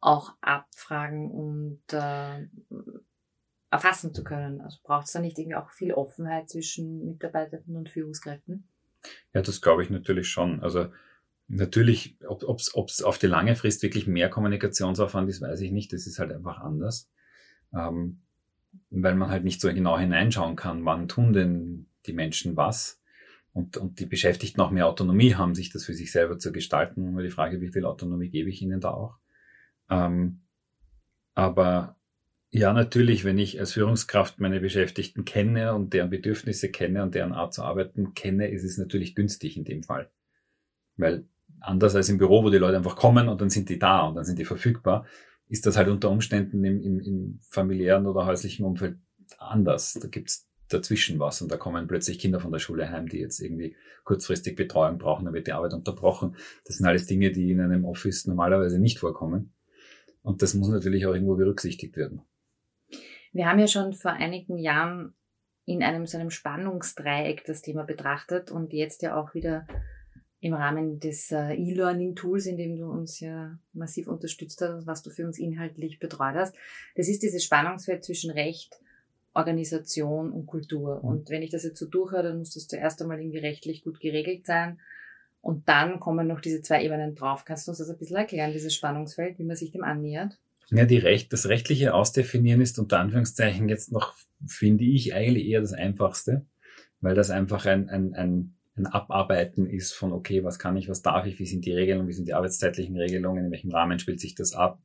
auch 0.00 0.34
abfragen 0.42 1.30
und 1.30 1.80
äh, 1.92 2.46
erfassen 3.70 4.12
zu 4.14 4.22
können. 4.22 4.60
Also 4.60 4.78
braucht 4.82 5.06
es 5.06 5.12
da 5.12 5.20
nicht 5.20 5.38
irgendwie 5.38 5.56
auch 5.56 5.70
viel 5.70 5.92
Offenheit 5.92 6.50
zwischen 6.50 7.06
Mitarbeitern 7.06 7.62
und 7.68 7.88
Führungskräften? 7.88 8.68
Ja, 9.32 9.40
das 9.40 9.62
glaube 9.62 9.82
ich 9.82 9.90
natürlich 9.90 10.28
schon. 10.28 10.62
Also 10.62 10.92
natürlich, 11.48 12.18
ob 12.26 12.58
es 12.60 13.02
auf 13.02 13.18
die 13.18 13.26
lange 13.26 13.56
Frist 13.56 13.82
wirklich 13.82 14.06
mehr 14.06 14.28
Kommunikationsaufwand 14.28 15.28
ist, 15.30 15.40
weiß 15.40 15.60
ich 15.60 15.72
nicht. 15.72 15.92
Das 15.92 16.06
ist 16.06 16.18
halt 16.18 16.32
einfach 16.32 16.58
anders. 16.58 17.10
Ähm, 17.74 18.20
weil 18.90 19.14
man 19.14 19.30
halt 19.30 19.44
nicht 19.44 19.60
so 19.60 19.72
genau 19.72 19.98
hineinschauen 19.98 20.56
kann, 20.56 20.84
wann 20.84 21.08
tun 21.08 21.32
denn 21.32 21.86
die 22.06 22.12
Menschen 22.12 22.56
was. 22.56 23.00
Und, 23.52 23.78
und 23.78 24.00
die 24.00 24.06
Beschäftigten 24.06 24.60
auch 24.60 24.70
mehr 24.70 24.86
Autonomie 24.86 25.34
haben, 25.34 25.54
sich 25.54 25.70
das 25.70 25.86
für 25.86 25.94
sich 25.94 26.12
selber 26.12 26.38
zu 26.38 26.52
gestalten. 26.52 27.12
Nur 27.12 27.22
die 27.22 27.30
Frage, 27.30 27.60
wie 27.62 27.70
viel 27.72 27.86
Autonomie 27.86 28.28
gebe 28.28 28.50
ich 28.50 28.60
ihnen 28.60 28.80
da 28.80 28.90
auch. 28.90 29.16
Ähm, 29.88 30.42
aber 31.34 31.96
ja, 32.50 32.72
natürlich, 32.72 33.24
wenn 33.24 33.38
ich 33.38 33.58
als 33.58 33.72
Führungskraft 33.72 34.40
meine 34.40 34.60
Beschäftigten 34.60 35.24
kenne 35.24 35.74
und 35.74 35.92
deren 35.92 36.10
Bedürfnisse 36.10 36.70
kenne 36.70 37.02
und 37.02 37.14
deren 37.14 37.32
Art 37.32 37.54
zu 37.54 37.62
arbeiten 37.62 38.14
kenne, 38.14 38.48
ist 38.48 38.64
es 38.64 38.78
natürlich 38.78 39.14
günstig 39.14 39.56
in 39.56 39.64
dem 39.64 39.82
Fall. 39.82 40.10
Weil 40.96 41.24
anders 41.60 41.94
als 41.94 42.08
im 42.08 42.18
Büro, 42.18 42.44
wo 42.44 42.50
die 42.50 42.58
Leute 42.58 42.76
einfach 42.76 42.96
kommen 42.96 43.28
und 43.28 43.40
dann 43.40 43.50
sind 43.50 43.68
die 43.68 43.78
da 43.78 44.02
und 44.02 44.14
dann 44.14 44.24
sind 44.24 44.38
die 44.38 44.44
verfügbar, 44.44 45.06
ist 45.48 45.66
das 45.66 45.76
halt 45.76 45.88
unter 45.88 46.10
Umständen 46.10 46.64
im, 46.64 46.82
im, 46.82 47.00
im 47.00 47.40
familiären 47.48 48.06
oder 48.06 48.26
häuslichen 48.26 48.64
Umfeld 48.64 48.98
anders. 49.38 49.94
Da 50.00 50.08
gibt's 50.08 50.48
dazwischen 50.68 51.18
was 51.20 51.42
und 51.42 51.50
da 51.50 51.56
kommen 51.56 51.86
plötzlich 51.86 52.18
Kinder 52.18 52.40
von 52.40 52.50
der 52.50 52.58
Schule 52.58 52.90
heim, 52.90 53.08
die 53.08 53.18
jetzt 53.18 53.40
irgendwie 53.40 53.76
kurzfristig 54.04 54.56
Betreuung 54.56 54.98
brauchen, 54.98 55.24
dann 55.24 55.34
wird 55.34 55.46
die 55.46 55.52
Arbeit 55.52 55.74
unterbrochen. 55.74 56.36
Das 56.64 56.76
sind 56.76 56.86
alles 56.86 57.06
Dinge, 57.06 57.30
die 57.30 57.50
in 57.50 57.60
einem 57.60 57.84
Office 57.84 58.26
normalerweise 58.26 58.80
nicht 58.80 58.98
vorkommen. 58.98 59.52
Und 60.22 60.42
das 60.42 60.54
muss 60.54 60.68
natürlich 60.68 61.06
auch 61.06 61.14
irgendwo 61.14 61.36
berücksichtigt 61.36 61.96
werden. 61.96 62.22
Wir 63.32 63.46
haben 63.46 63.58
ja 63.58 63.68
schon 63.68 63.92
vor 63.92 64.12
einigen 64.12 64.58
Jahren 64.58 65.14
in 65.66 65.82
einem 65.82 66.06
so 66.06 66.18
einem 66.18 66.30
Spannungsdreieck 66.30 67.44
das 67.44 67.62
Thema 67.62 67.84
betrachtet 67.84 68.50
und 68.50 68.72
jetzt 68.72 69.02
ja 69.02 69.16
auch 69.16 69.34
wieder 69.34 69.66
im 70.46 70.54
Rahmen 70.54 71.00
des 71.00 71.32
äh, 71.32 71.54
E-Learning-Tools, 71.54 72.46
in 72.46 72.56
dem 72.56 72.76
du 72.76 72.86
uns 72.88 73.18
ja 73.18 73.58
massiv 73.72 74.06
unterstützt 74.06 74.60
hast, 74.60 74.86
was 74.86 75.02
du 75.02 75.10
für 75.10 75.26
uns 75.26 75.38
inhaltlich 75.38 75.98
betreut 75.98 76.36
hast. 76.36 76.54
Das 76.94 77.08
ist 77.08 77.22
dieses 77.22 77.44
Spannungsfeld 77.44 78.04
zwischen 78.04 78.30
Recht, 78.30 78.80
Organisation 79.34 80.30
und 80.30 80.46
Kultur. 80.46 81.00
Mhm. 81.02 81.08
Und 81.08 81.30
wenn 81.30 81.42
ich 81.42 81.50
das 81.50 81.64
jetzt 81.64 81.78
so 81.78 81.86
durchhöre, 81.86 82.22
dann 82.22 82.38
muss 82.38 82.54
das 82.54 82.68
zuerst 82.68 83.02
einmal 83.02 83.20
irgendwie 83.20 83.38
rechtlich 83.38 83.82
gut 83.82 83.98
geregelt 83.98 84.46
sein. 84.46 84.78
Und 85.40 85.68
dann 85.68 86.00
kommen 86.00 86.28
noch 86.28 86.40
diese 86.40 86.62
zwei 86.62 86.84
Ebenen 86.84 87.16
drauf. 87.16 87.44
Kannst 87.44 87.66
du 87.66 87.72
uns 87.72 87.78
das 87.78 87.90
ein 87.90 87.98
bisschen 87.98 88.16
erklären, 88.16 88.52
dieses 88.52 88.74
Spannungsfeld, 88.74 89.38
wie 89.38 89.44
man 89.44 89.56
sich 89.56 89.72
dem 89.72 89.82
annähert? 89.82 90.38
Ja, 90.70 90.84
die 90.84 90.98
Recht, 90.98 91.32
das 91.32 91.48
rechtliche 91.48 91.92
Ausdefinieren 91.92 92.60
ist 92.60 92.78
unter 92.78 93.00
Anführungszeichen 93.00 93.68
jetzt 93.68 93.92
noch, 93.92 94.14
finde 94.46 94.84
ich, 94.84 95.14
eigentlich 95.14 95.46
eher 95.46 95.60
das 95.60 95.72
Einfachste, 95.72 96.44
weil 97.00 97.14
das 97.14 97.30
einfach 97.30 97.66
ein, 97.66 97.88
ein, 97.88 98.14
ein 98.14 98.55
ein 98.76 98.86
Abarbeiten 98.86 99.66
ist 99.66 99.92
von, 99.92 100.12
okay, 100.12 100.44
was 100.44 100.58
kann 100.58 100.76
ich, 100.76 100.88
was 100.88 101.02
darf 101.02 101.26
ich, 101.26 101.38
wie 101.38 101.46
sind 101.46 101.64
die 101.64 101.72
Regelungen, 101.72 102.08
wie 102.08 102.12
sind 102.12 102.28
die 102.28 102.34
arbeitszeitlichen 102.34 102.96
Regelungen, 102.96 103.46
in 103.46 103.50
welchem 103.50 103.70
Rahmen 103.70 103.98
spielt 103.98 104.20
sich 104.20 104.34
das 104.34 104.54
ab. 104.54 104.80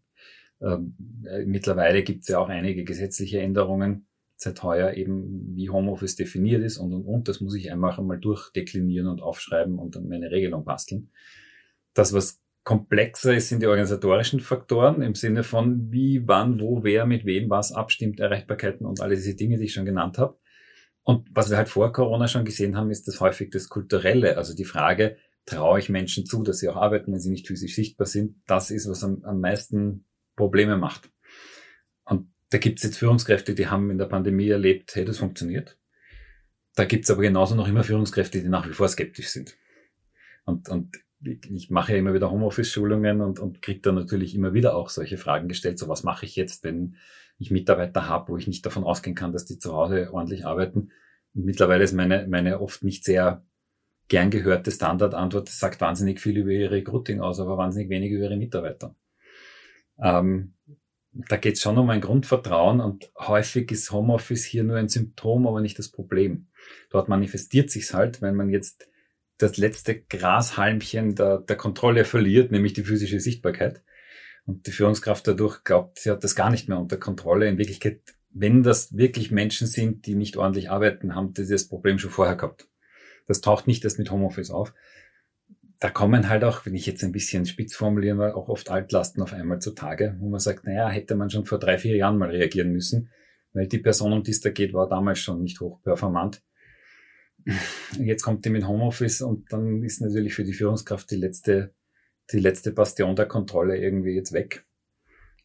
Ähm, 0.62 0.96
äh, 1.26 1.44
mittlerweile 1.46 2.04
gibt 2.04 2.22
es 2.22 2.30
ja 2.30 2.40
auch 2.40 2.50
einige 2.50 2.84
gesetzliche 2.84 3.42
Änderungen 3.42 4.08
seit 4.36 4.64
heuer 4.64 4.94
eben, 4.94 5.56
wie 5.56 5.70
Homeoffice 5.70 6.16
definiert 6.16 6.64
ist 6.64 6.78
und 6.78 6.94
und 6.94 7.06
und. 7.06 7.28
Das 7.28 7.42
muss 7.42 7.56
ich 7.56 7.72
einfach 7.72 8.00
einmal 8.00 8.20
durchdeklinieren 8.20 9.08
und 9.08 9.22
aufschreiben 9.22 9.78
und 9.78 9.96
dann 9.96 10.08
meine 10.08 10.32
Regelung 10.32 10.66
basteln. 10.66 11.12
Das, 11.94 12.14
was 12.14 12.42
komplexer 12.64 13.36
ist, 13.36 13.50
sind 13.50 13.62
die 13.62 13.68
organisatorischen 13.68 14.40
Faktoren 14.40 15.02
im 15.02 15.16
Sinne 15.16 15.44
von 15.44 15.92
wie, 15.92 16.28
wann, 16.28 16.60
wo, 16.60 16.84
wer, 16.84 17.06
mit 17.06 17.26
wem 17.26 17.50
was 17.50 17.72
abstimmt, 17.72 18.20
Erreichbarkeiten 18.20 18.86
und 18.86 19.02
alle 19.02 19.16
diese 19.16 19.36
Dinge, 19.36 19.58
die 19.58 19.66
ich 19.66 19.74
schon 19.74 19.86
genannt 19.86 20.18
habe. 20.18 20.38
Und 21.04 21.28
was 21.32 21.50
wir 21.50 21.58
halt 21.58 21.70
vor 21.70 21.92
Corona 21.92 22.28
schon 22.28 22.46
gesehen 22.46 22.78
haben, 22.78 22.92
ist 22.92 23.08
das 23.08 23.20
häufig 23.20 23.50
das 23.50 23.70
Kulturelle. 23.70 24.38
Also 24.38 24.56
die 24.56 24.66
Frage, 24.66 25.18
traue 25.46 25.80
ich 25.80 25.90
Menschen 25.90 26.26
zu, 26.26 26.44
dass 26.44 26.60
sie 26.60 26.70
auch 26.70 26.76
arbeiten, 26.76 27.12
wenn 27.12 27.20
sie 27.20 27.32
nicht 27.32 27.48
physisch 27.48 27.76
sichtbar 27.76 28.08
sind, 28.08 28.36
das 28.48 28.72
ist, 28.72 28.88
was 28.88 29.04
am, 29.04 29.24
am 29.24 29.40
meisten 29.40 30.06
Probleme 30.36 30.78
macht. 30.78 31.10
Und 32.04 32.32
da 32.50 32.58
gibt 32.58 32.80
es 32.80 32.84
jetzt 32.84 32.98
Führungskräfte, 32.98 33.56
die 33.56 33.68
haben 33.68 33.90
in 33.90 33.98
der 33.98 34.06
Pandemie 34.06 34.50
erlebt, 34.50 34.96
hey, 34.96 35.06
das 35.06 35.18
funktioniert. 35.18 35.78
Da 36.76 36.86
gibt 36.86 37.06
es 37.06 37.12
aber 37.12 37.22
genauso 37.22 37.56
noch 37.56 37.68
immer 37.68 37.84
Führungskräfte, 37.84 38.42
die 38.42 38.48
nach 38.48 38.68
wie 38.68 38.74
vor 38.74 38.88
skeptisch 38.88 39.30
sind. 39.30 39.58
Und, 40.46 40.70
und 40.70 40.98
ich 41.24 41.70
mache 41.70 41.94
ja 41.94 42.00
immer 42.00 42.14
wieder 42.14 42.32
Homeoffice-Schulungen 42.32 43.22
und, 43.22 43.40
und 43.40 43.62
kriege 43.62 43.82
da 43.82 43.92
natürlich 43.92 44.34
immer 44.36 44.54
wieder 44.54 44.76
auch 44.76 44.90
solche 44.90 45.18
Fragen 45.18 45.48
gestellt. 45.48 45.78
So, 45.78 45.88
was 45.88 46.04
mache 46.04 46.26
ich 46.26 46.36
jetzt, 46.36 46.64
wenn 46.64 46.96
ich 47.42 47.52
Mitarbeiter 47.52 48.08
habe, 48.08 48.32
wo 48.32 48.38
ich 48.38 48.48
nicht 48.48 48.66
davon 48.66 48.84
ausgehen 48.84 49.16
kann, 49.16 49.34
dass 49.34 49.46
die 49.46 49.60
zu 49.60 49.74
Hause 49.74 50.14
ordentlich 50.14 50.46
arbeiten? 50.46 50.92
Mittlerweile 51.34 51.84
ist 51.84 51.94
meine, 51.94 52.28
meine 52.28 52.60
oft 52.60 52.84
nicht 52.84 53.04
sehr 53.04 53.44
gern 54.08 54.30
gehörte 54.30 54.72
Standardantwort, 54.72 55.48
das 55.48 55.60
sagt 55.60 55.80
wahnsinnig 55.80 56.20
viel 56.20 56.38
über 56.38 56.52
ihre 56.52 56.72
Recruiting 56.72 57.22
aus, 57.22 57.40
aber 57.40 57.58
wahnsinnig 57.58 57.90
wenig 57.90 58.12
über 58.12 58.26
ihre 58.26 58.38
Mitarbeiter. 58.38 58.96
Ähm, 60.02 60.54
da 61.14 61.38
geht 61.38 61.56
es 61.56 61.62
schon 61.62 61.78
um 61.78 61.90
ein 61.90 62.02
Grundvertrauen 62.02 62.80
und 62.80 63.12
häufig 63.18 63.72
ist 63.72 63.92
Homeoffice 63.92 64.46
hier 64.46 64.64
nur 64.64 64.78
ein 64.78 64.90
Symptom, 64.90 65.48
aber 65.48 65.62
nicht 65.62 65.78
das 65.78 65.90
Problem. 65.90 66.48
Dort 66.90 67.10
manifestiert 67.10 67.70
sich's 67.70 67.94
halt, 67.94 68.22
wenn 68.22 68.36
man 68.36 68.50
jetzt 68.50 68.90
das 69.38 69.58
letzte 69.58 70.02
Grashalmchen 70.02 71.16
der, 71.16 71.40
der 71.40 71.56
Kontrolle 71.56 72.06
verliert, 72.06 72.52
nämlich 72.52 72.74
die 72.74 72.84
physische 72.84 73.20
Sichtbarkeit. 73.20 73.84
Und 74.52 74.68
die 74.68 74.72
Führungskraft 74.72 75.26
dadurch 75.28 75.64
glaubt, 75.64 76.00
sie 76.00 76.12
hat 76.12 76.24
das 76.24 76.36
gar 76.36 76.50
nicht 76.50 76.68
mehr 76.68 76.78
unter 76.78 76.98
Kontrolle. 76.98 77.48
In 77.48 77.58
Wirklichkeit, 77.58 78.02
wenn 78.32 78.64
das 78.64 78.98
wirklich 78.98 79.32
Menschen 79.32 79.66
sind, 79.66 80.06
die 80.06 80.16
nicht 80.16 80.36
ordentlich 80.36 80.70
arbeiten, 80.70 81.16
haben 81.16 81.34
sie 81.34 81.48
das 81.48 81.70
Problem 81.70 82.00
schon 82.00 82.12
vorher 82.12 82.36
gehabt. 82.36 82.68
Das 83.28 83.40
taucht 83.40 83.66
nicht 83.66 83.84
erst 83.86 83.98
mit 83.98 84.12
Homeoffice 84.12 84.52
auf. 84.52 84.74
Da 85.80 85.90
kommen 85.90 86.28
halt 86.28 86.44
auch, 86.44 86.66
wenn 86.66 86.76
ich 86.76 86.86
jetzt 86.86 87.02
ein 87.04 87.14
bisschen 87.14 87.46
spitz 87.46 87.76
formulieren 87.76 88.20
will, 88.20 88.32
auch 88.32 88.50
oft 88.50 88.70
Altlasten 88.70 89.24
auf 89.24 89.34
einmal 89.34 89.60
zutage, 89.60 90.18
wo 90.20 90.30
man 90.30 90.42
sagt, 90.42 90.66
naja, 90.66 90.90
hätte 90.90 91.16
man 91.16 91.30
schon 91.30 91.46
vor 91.46 91.58
drei, 91.58 91.78
vier 91.78 91.96
Jahren 91.96 92.18
mal 92.18 92.30
reagieren 92.30 92.72
müssen, 92.72 93.10
weil 93.54 93.68
die 93.68 93.80
Person, 93.80 94.12
um 94.12 94.22
die 94.22 94.32
es 94.32 94.42
da 94.42 94.50
geht, 94.50 94.74
war 94.74 94.90
damals 94.90 95.20
schon 95.20 95.42
nicht 95.42 95.62
hochperformant 95.62 96.44
Jetzt 98.00 98.24
kommt 98.24 98.46
die 98.46 98.50
mit 98.50 98.68
Homeoffice 98.68 99.22
und 99.22 99.52
dann 99.52 99.84
ist 99.84 100.02
natürlich 100.02 100.34
für 100.34 100.44
die 100.44 100.54
Führungskraft 100.54 101.10
die 101.12 101.16
letzte, 101.16 101.74
die 102.34 102.40
letzte 102.40 102.72
Bastion 102.72 103.16
der 103.16 103.28
Kontrolle 103.28 103.78
irgendwie 103.78 104.16
jetzt 104.16 104.34
weg. 104.34 104.66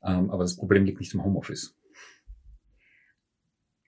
Ähm, 0.02 0.30
aber 0.30 0.44
das 0.44 0.56
Problem 0.56 0.84
liegt 0.84 1.00
nicht 1.00 1.14
im 1.14 1.24
Homeoffice. 1.24 1.74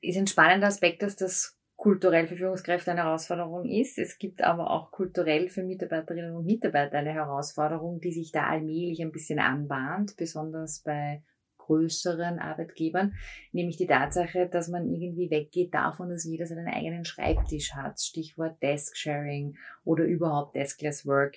Ist 0.00 0.17
ein 0.17 0.26
spannender 0.26 0.69
Aspekt, 0.69 1.02
dass 1.02 1.17
das 1.17 1.59
kulturell 1.76 2.26
für 2.26 2.37
Führungskräfte 2.37 2.90
eine 2.90 3.05
Herausforderung 3.05 3.64
ist. 3.64 3.99
Es 3.99 4.19
gibt 4.19 4.43
aber 4.43 4.71
auch 4.71 4.90
kulturell 4.90 5.49
für 5.49 5.62
Mitarbeiterinnen 5.62 6.35
und 6.35 6.45
Mitarbeiter 6.45 6.99
eine 6.99 7.12
Herausforderung, 7.12 8.00
die 8.00 8.12
sich 8.12 8.33
da 8.33 8.49
allmählich 8.49 9.00
ein 9.00 9.12
bisschen 9.12 9.38
anbahnt, 9.38 10.17
besonders 10.17 10.81
bei 10.81 11.23
größeren 11.69 12.38
Arbeitgebern, 12.38 13.14
nämlich 13.52 13.76
die 13.76 13.87
Tatsache, 13.87 14.49
dass 14.49 14.69
man 14.69 14.88
irgendwie 14.88 15.31
weggeht 15.31 15.75
davon, 15.75 16.09
dass 16.09 16.25
jeder 16.25 16.47
seinen 16.47 16.67
eigenen 16.67 17.05
Schreibtisch 17.05 17.75
hat. 17.75 18.00
Stichwort 18.00 18.61
Desk 18.62 18.97
Sharing 18.97 19.57
oder 19.85 20.05
überhaupt 20.05 20.57
Deskless 20.57 21.07
Work. 21.07 21.37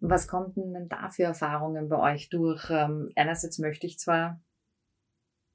Was 0.00 0.26
kommt 0.26 0.56
denn 0.56 0.88
da 0.88 1.10
für 1.10 1.24
Erfahrungen 1.24 1.88
bei 1.88 2.14
euch 2.14 2.30
durch? 2.30 2.70
Ähm, 2.70 3.10
einerseits 3.16 3.58
möchte 3.58 3.86
ich 3.86 3.98
zwar 3.98 4.40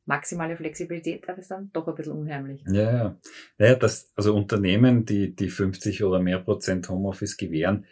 maximale 0.05 0.55
Flexibilität, 0.55 1.27
aber 1.27 1.39
ist 1.39 1.51
dann 1.51 1.71
doch 1.73 1.87
ein 1.87 1.95
bisschen 1.95 2.13
unheimlich. 2.13 2.63
Ja, 2.67 2.91
ja. 2.91 3.17
Naja, 3.57 3.75
das, 3.75 4.11
also 4.15 4.35
Unternehmen, 4.35 5.05
die, 5.05 5.35
die 5.35 5.49
50 5.49 6.03
oder 6.03 6.19
mehr 6.19 6.39
Prozent 6.39 6.87
Homeoffice 6.89 7.37
gewähren, 7.37 7.85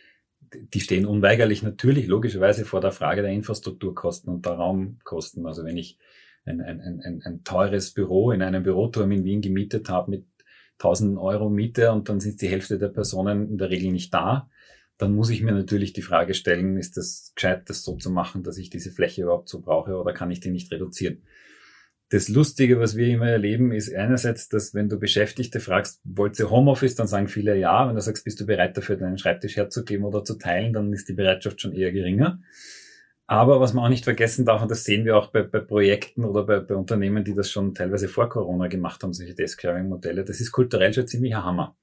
die 0.53 0.79
stehen 0.79 1.07
unweigerlich 1.07 1.63
natürlich 1.63 2.05
logischerweise 2.07 2.65
vor 2.65 2.81
der 2.81 2.91
Frage 2.91 3.23
der 3.23 3.31
Infrastrukturkosten 3.31 4.31
und 4.31 4.45
der 4.45 4.53
Raumkosten. 4.53 5.47
Also 5.47 5.65
wenn 5.65 5.77
ich 5.77 5.97
ein, 6.45 6.61
ein, 6.61 6.79
ein, 6.81 7.21
ein 7.23 7.43
teures 7.43 7.91
Büro 7.91 8.31
in 8.31 8.43
einem 8.43 8.61
Büroturm 8.63 9.11
in 9.11 9.23
Wien 9.23 9.41
gemietet 9.41 9.89
habe 9.89 10.11
mit 10.11 10.25
1000 10.79 11.17
Euro 11.17 11.49
Miete 11.49 11.91
und 11.91 12.09
dann 12.09 12.19
sind 12.19 12.41
die 12.41 12.49
Hälfte 12.49 12.77
der 12.77 12.89
Personen 12.89 13.49
in 13.49 13.57
der 13.57 13.69
Regel 13.69 13.91
nicht 13.91 14.13
da, 14.13 14.49
dann 15.03 15.15
muss 15.15 15.29
ich 15.29 15.41
mir 15.41 15.51
natürlich 15.51 15.91
die 15.91 16.01
Frage 16.01 16.33
stellen, 16.33 16.77
ist 16.77 16.95
das 16.95 17.33
gescheit, 17.35 17.69
das 17.69 17.83
so 17.83 17.97
zu 17.97 18.09
machen, 18.09 18.41
dass 18.41 18.57
ich 18.57 18.69
diese 18.69 18.89
Fläche 18.89 19.23
überhaupt 19.23 19.49
so 19.49 19.59
brauche 19.59 19.97
oder 19.97 20.13
kann 20.13 20.31
ich 20.31 20.39
die 20.39 20.49
nicht 20.49 20.71
reduzieren? 20.71 21.23
Das 22.07 22.29
Lustige, 22.29 22.79
was 22.79 22.95
wir 22.95 23.07
immer 23.07 23.27
erleben, 23.27 23.73
ist 23.73 23.93
einerseits, 23.93 24.47
dass 24.47 24.73
wenn 24.73 24.87
du 24.87 24.97
Beschäftigte 24.99 25.59
fragst, 25.59 25.99
wollt 26.05 26.39
ihr 26.39 26.49
Homeoffice, 26.49 26.95
dann 26.95 27.07
sagen 27.07 27.27
viele 27.27 27.57
ja. 27.57 27.85
Wenn 27.87 27.95
du 27.95 28.01
sagst, 28.01 28.23
bist 28.23 28.39
du 28.39 28.45
bereit 28.45 28.77
dafür, 28.77 28.95
deinen 28.95 29.17
Schreibtisch 29.17 29.57
herzugeben 29.57 30.05
oder 30.05 30.23
zu 30.23 30.35
teilen, 30.35 30.71
dann 30.71 30.93
ist 30.93 31.09
die 31.09 31.13
Bereitschaft 31.13 31.59
schon 31.59 31.73
eher 31.73 31.91
geringer. 31.91 32.39
Aber 33.25 33.59
was 33.59 33.73
man 33.73 33.83
auch 33.83 33.89
nicht 33.89 34.03
vergessen 34.05 34.45
darf, 34.45 34.61
und 34.61 34.71
das 34.71 34.85
sehen 34.85 35.03
wir 35.03 35.17
auch 35.17 35.31
bei, 35.31 35.41
bei 35.41 35.59
Projekten 35.59 36.23
oder 36.23 36.45
bei, 36.45 36.59
bei, 36.59 36.75
Unternehmen, 36.75 37.25
die 37.25 37.33
das 37.33 37.51
schon 37.51 37.73
teilweise 37.73 38.07
vor 38.07 38.29
Corona 38.29 38.67
gemacht 38.67 39.03
haben, 39.03 39.11
solche 39.11 39.35
Desk-Sharing-Modelle, 39.35 40.23
das 40.23 40.39
ist 40.39 40.51
kulturell 40.51 40.93
schon 40.93 41.07
ziemlicher 41.07 41.43
Hammer. 41.43 41.75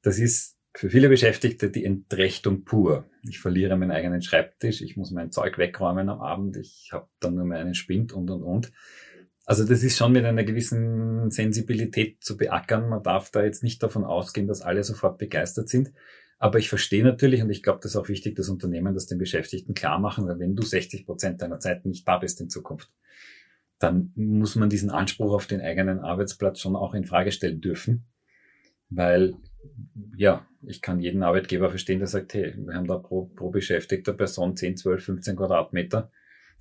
Das 0.00 0.18
ist 0.18 0.59
für 0.74 0.90
viele 0.90 1.08
Beschäftigte 1.08 1.70
die 1.70 1.84
Entrechtung 1.84 2.64
pur. 2.64 3.08
Ich 3.28 3.40
verliere 3.40 3.76
meinen 3.76 3.90
eigenen 3.90 4.22
Schreibtisch, 4.22 4.82
ich 4.82 4.96
muss 4.96 5.10
mein 5.10 5.32
Zeug 5.32 5.58
wegräumen 5.58 6.08
am 6.08 6.20
Abend, 6.20 6.56
ich 6.56 6.90
habe 6.92 7.08
dann 7.18 7.34
nur 7.34 7.44
mehr 7.44 7.58
einen 7.58 7.74
Spind 7.74 8.12
und 8.12 8.30
und 8.30 8.42
und. 8.42 8.72
Also 9.44 9.64
das 9.64 9.82
ist 9.82 9.96
schon 9.96 10.12
mit 10.12 10.24
einer 10.24 10.44
gewissen 10.44 11.30
Sensibilität 11.30 12.22
zu 12.22 12.36
beackern. 12.36 12.88
Man 12.88 13.02
darf 13.02 13.30
da 13.32 13.42
jetzt 13.42 13.64
nicht 13.64 13.82
davon 13.82 14.04
ausgehen, 14.04 14.46
dass 14.46 14.62
alle 14.62 14.84
sofort 14.84 15.18
begeistert 15.18 15.68
sind. 15.68 15.92
Aber 16.38 16.58
ich 16.58 16.68
verstehe 16.68 17.02
natürlich, 17.02 17.42
und 17.42 17.50
ich 17.50 17.62
glaube, 17.62 17.80
das 17.82 17.92
ist 17.92 17.96
auch 17.96 18.08
wichtig, 18.08 18.36
dass 18.36 18.48
Unternehmen 18.48 18.94
das 18.94 19.06
den 19.06 19.18
Beschäftigten 19.18 19.74
klar 19.74 19.98
machen, 19.98 20.26
weil 20.28 20.38
wenn 20.38 20.54
du 20.54 20.62
60 20.62 21.04
Prozent 21.04 21.42
deiner 21.42 21.58
Zeit 21.58 21.84
nicht 21.84 22.06
da 22.06 22.18
bist 22.18 22.40
in 22.40 22.48
Zukunft, 22.48 22.90
dann 23.80 24.12
muss 24.14 24.56
man 24.56 24.70
diesen 24.70 24.90
Anspruch 24.90 25.32
auf 25.32 25.46
den 25.46 25.60
eigenen 25.60 25.98
Arbeitsplatz 25.98 26.60
schon 26.60 26.76
auch 26.76 26.94
in 26.94 27.04
Frage 27.04 27.32
stellen 27.32 27.60
dürfen. 27.60 28.06
Weil, 28.88 29.34
ja, 30.16 30.46
ich 30.62 30.82
kann 30.82 31.00
jeden 31.00 31.22
Arbeitgeber 31.22 31.70
verstehen, 31.70 31.98
der 31.98 32.08
sagt, 32.08 32.34
hey, 32.34 32.54
wir 32.56 32.74
haben 32.74 32.86
da 32.86 32.98
pro, 32.98 33.26
pro 33.26 33.50
beschäftigter 33.50 34.12
Person 34.12 34.56
10, 34.56 34.76
12, 34.76 35.04
15 35.04 35.36
Quadratmeter. 35.36 36.10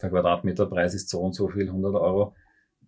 Der 0.01 0.09
Quadratmeterpreis 0.09 0.93
ist 0.93 1.09
so 1.09 1.19
und 1.19 1.33
so 1.33 1.49
viel, 1.49 1.67
100 1.67 1.93
Euro. 1.95 2.35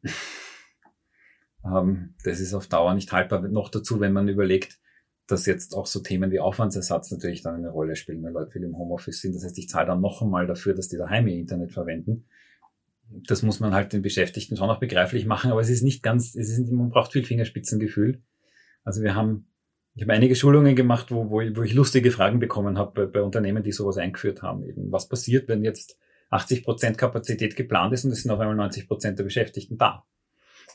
ähm, 1.66 2.16
das 2.24 2.40
ist 2.40 2.54
auf 2.54 2.68
Dauer 2.68 2.94
nicht 2.94 3.12
haltbar. 3.12 3.42
Noch 3.42 3.70
dazu, 3.70 4.00
wenn 4.00 4.14
man 4.14 4.28
überlegt, 4.28 4.80
dass 5.28 5.46
jetzt 5.46 5.76
auch 5.76 5.86
so 5.86 6.02
Themen 6.02 6.32
wie 6.32 6.40
Aufwandsersatz 6.40 7.12
natürlich 7.12 7.42
dann 7.42 7.56
eine 7.56 7.70
Rolle 7.70 7.96
spielen, 7.96 8.24
wenn 8.24 8.34
Leute 8.34 8.52
viel 8.52 8.64
im 8.64 8.78
Homeoffice 8.78 9.22
sind. 9.22 9.36
Das 9.36 9.44
heißt, 9.44 9.58
ich 9.58 9.70
zahle 9.70 9.88
dann 9.88 10.02
noch 10.02 10.22
einmal 10.22 10.48
dafür, 10.48 10.74
dass 10.74 10.90
die 10.90 10.98
daheim 10.98 11.28
ihr 11.28 11.38
Internet 11.38 11.72
verwenden. 11.72 12.26
Das 13.10 13.44
muss 13.44 13.60
man 13.60 13.74
halt 13.74 13.94
den 13.94 14.02
Beschäftigten 14.02 14.56
schon 14.56 14.70
auch 14.70 14.80
begreiflich 14.80 15.26
machen, 15.26 15.52
aber 15.52 15.62
es 15.62 15.70
ist 15.70 15.84
nicht 15.84 16.02
ganz, 16.02 16.36
es 16.36 16.50
ist, 16.50 16.72
man 16.72 16.90
braucht 16.90 17.12
viel 17.12 17.26
Fingerspitzengefühl. 17.26 18.22
Also 18.84 19.02
wir 19.04 19.16
haben, 19.16 19.48
ich 19.94 20.04
habe 20.04 20.14
einige 20.14 20.36
Schulungen 20.36 20.76
gemacht, 20.76 21.12
wo, 21.12 21.30
wo, 21.30 21.42
ich, 21.42 21.56
wo 21.56 21.64
ich 21.64 21.74
lustige 21.74 22.12
Fragen 22.12 22.40
bekommen 22.40 22.78
habe 22.78 23.06
bei, 23.06 23.12
bei 23.12 23.22
Unternehmen, 23.22 23.64
die 23.64 23.72
sowas 23.72 23.98
eingeführt 23.98 24.42
haben. 24.42 24.64
Eben, 24.64 24.92
was 24.92 25.10
passiert, 25.10 25.50
wenn 25.50 25.64
jetzt 25.64 25.98
80 26.30 26.64
Prozent 26.64 26.98
Kapazität 26.98 27.56
geplant 27.56 27.94
ist 27.94 28.06
und 28.06 28.12
es 28.12 28.22
sind 28.22 28.32
auf 28.32 28.40
einmal 28.40 28.56
90 28.56 28.88
Prozent 28.88 29.20
der 29.20 29.26
Beschäftigten 29.26 29.78
da? 29.78 30.06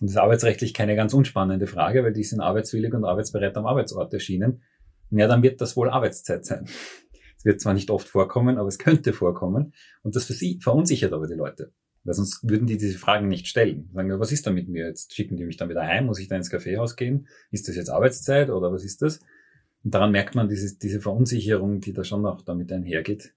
Und 0.01 0.09
das 0.09 0.17
ist 0.17 0.19
arbeitsrechtlich 0.19 0.75
keine 0.75 0.97
ganz 0.97 1.15
unspannende 1.15 1.67
Frage, 1.67 2.05
weil 2.05 2.13
die 2.13 2.25
sind 2.25 2.41
arbeitswillig 2.41 2.93
und 2.93 3.05
arbeitsbereit 3.05 3.57
am 3.57 3.67
Arbeitsort 3.67 4.13
erschienen. 4.13 4.63
Ja, 5.11 5.27
dann 5.27 5.43
wird 5.43 5.61
das 5.63 5.77
wohl 5.77 5.89
Arbeitszeit 5.89 6.45
sein. 6.45 6.67
Es 7.39 7.45
wird 7.45 7.61
zwar 7.61 7.73
nicht 7.73 7.91
oft 7.91 8.09
vorkommen, 8.09 8.59
aber 8.59 8.69
es 8.69 8.79
könnte 8.79 9.15
vorkommen. 9.15 9.73
Und 10.03 10.17
das 10.17 10.25
für 10.25 10.35
sie 10.35 10.61
verunsichert 10.61 11.13
aber 11.13 11.27
die 11.27 11.35
Leute. 11.35 11.73
Weil 12.07 12.15
sonst 12.15 12.49
würden 12.49 12.69
die 12.69 12.77
diese 12.77 12.99
Fragen 12.99 13.27
nicht 13.27 13.49
stellen. 13.49 13.91
Sagen, 13.93 14.21
was 14.21 14.31
ist 14.31 14.47
da 14.47 14.53
mit 14.53 14.69
mir? 14.69 14.87
Jetzt 14.87 15.13
schicken 15.13 15.37
die 15.37 15.45
mich 15.45 15.57
dann 15.57 15.69
wieder 15.69 15.83
heim? 15.83 16.07
Muss 16.07 16.21
ich 16.21 16.29
da 16.29 16.37
ins 16.37 16.51
Kaffeehaus 16.51 16.95
gehen? 16.95 17.27
Ist 17.51 17.67
das 17.67 17.75
jetzt 17.75 17.91
Arbeitszeit 17.91 18.49
oder 18.49 18.73
was 18.73 18.85
ist 18.85 19.03
das? 19.03 19.19
Und 19.83 19.93
daran 19.93 20.13
merkt 20.13 20.37
man 20.37 20.49
diese, 20.49 20.79
diese 20.79 21.01
Verunsicherung, 21.01 21.81
die 21.81 21.93
da 21.93 22.05
schon 22.05 22.25
auch 22.25 22.43
damit 22.43 22.71
einhergeht, 22.71 23.35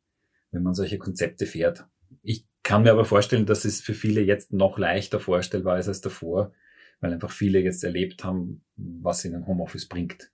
wenn 0.52 0.62
man 0.62 0.76
solche 0.76 1.00
Konzepte 1.00 1.48
fährt. 1.48 1.88
Ich 2.22 2.46
kann 2.62 2.84
mir 2.84 2.92
aber 2.92 3.06
vorstellen, 3.06 3.48
dass 3.48 3.66
es 3.66 3.82
für 3.82 3.96
viele 3.96 4.22
jetzt 4.22 4.54
noch 4.54 4.78
leichter 4.78 5.20
vorstellbar 5.20 5.80
ist 5.80 5.88
als 5.88 6.02
davor, 6.02 6.54
weil 7.00 7.12
einfach 7.12 7.32
viele 7.32 7.60
jetzt 7.60 7.84
erlebt 7.84 8.24
haben, 8.24 8.64
was 8.76 9.26
ihnen 9.26 9.48
Homeoffice 9.48 9.88
bringt. 9.88 10.32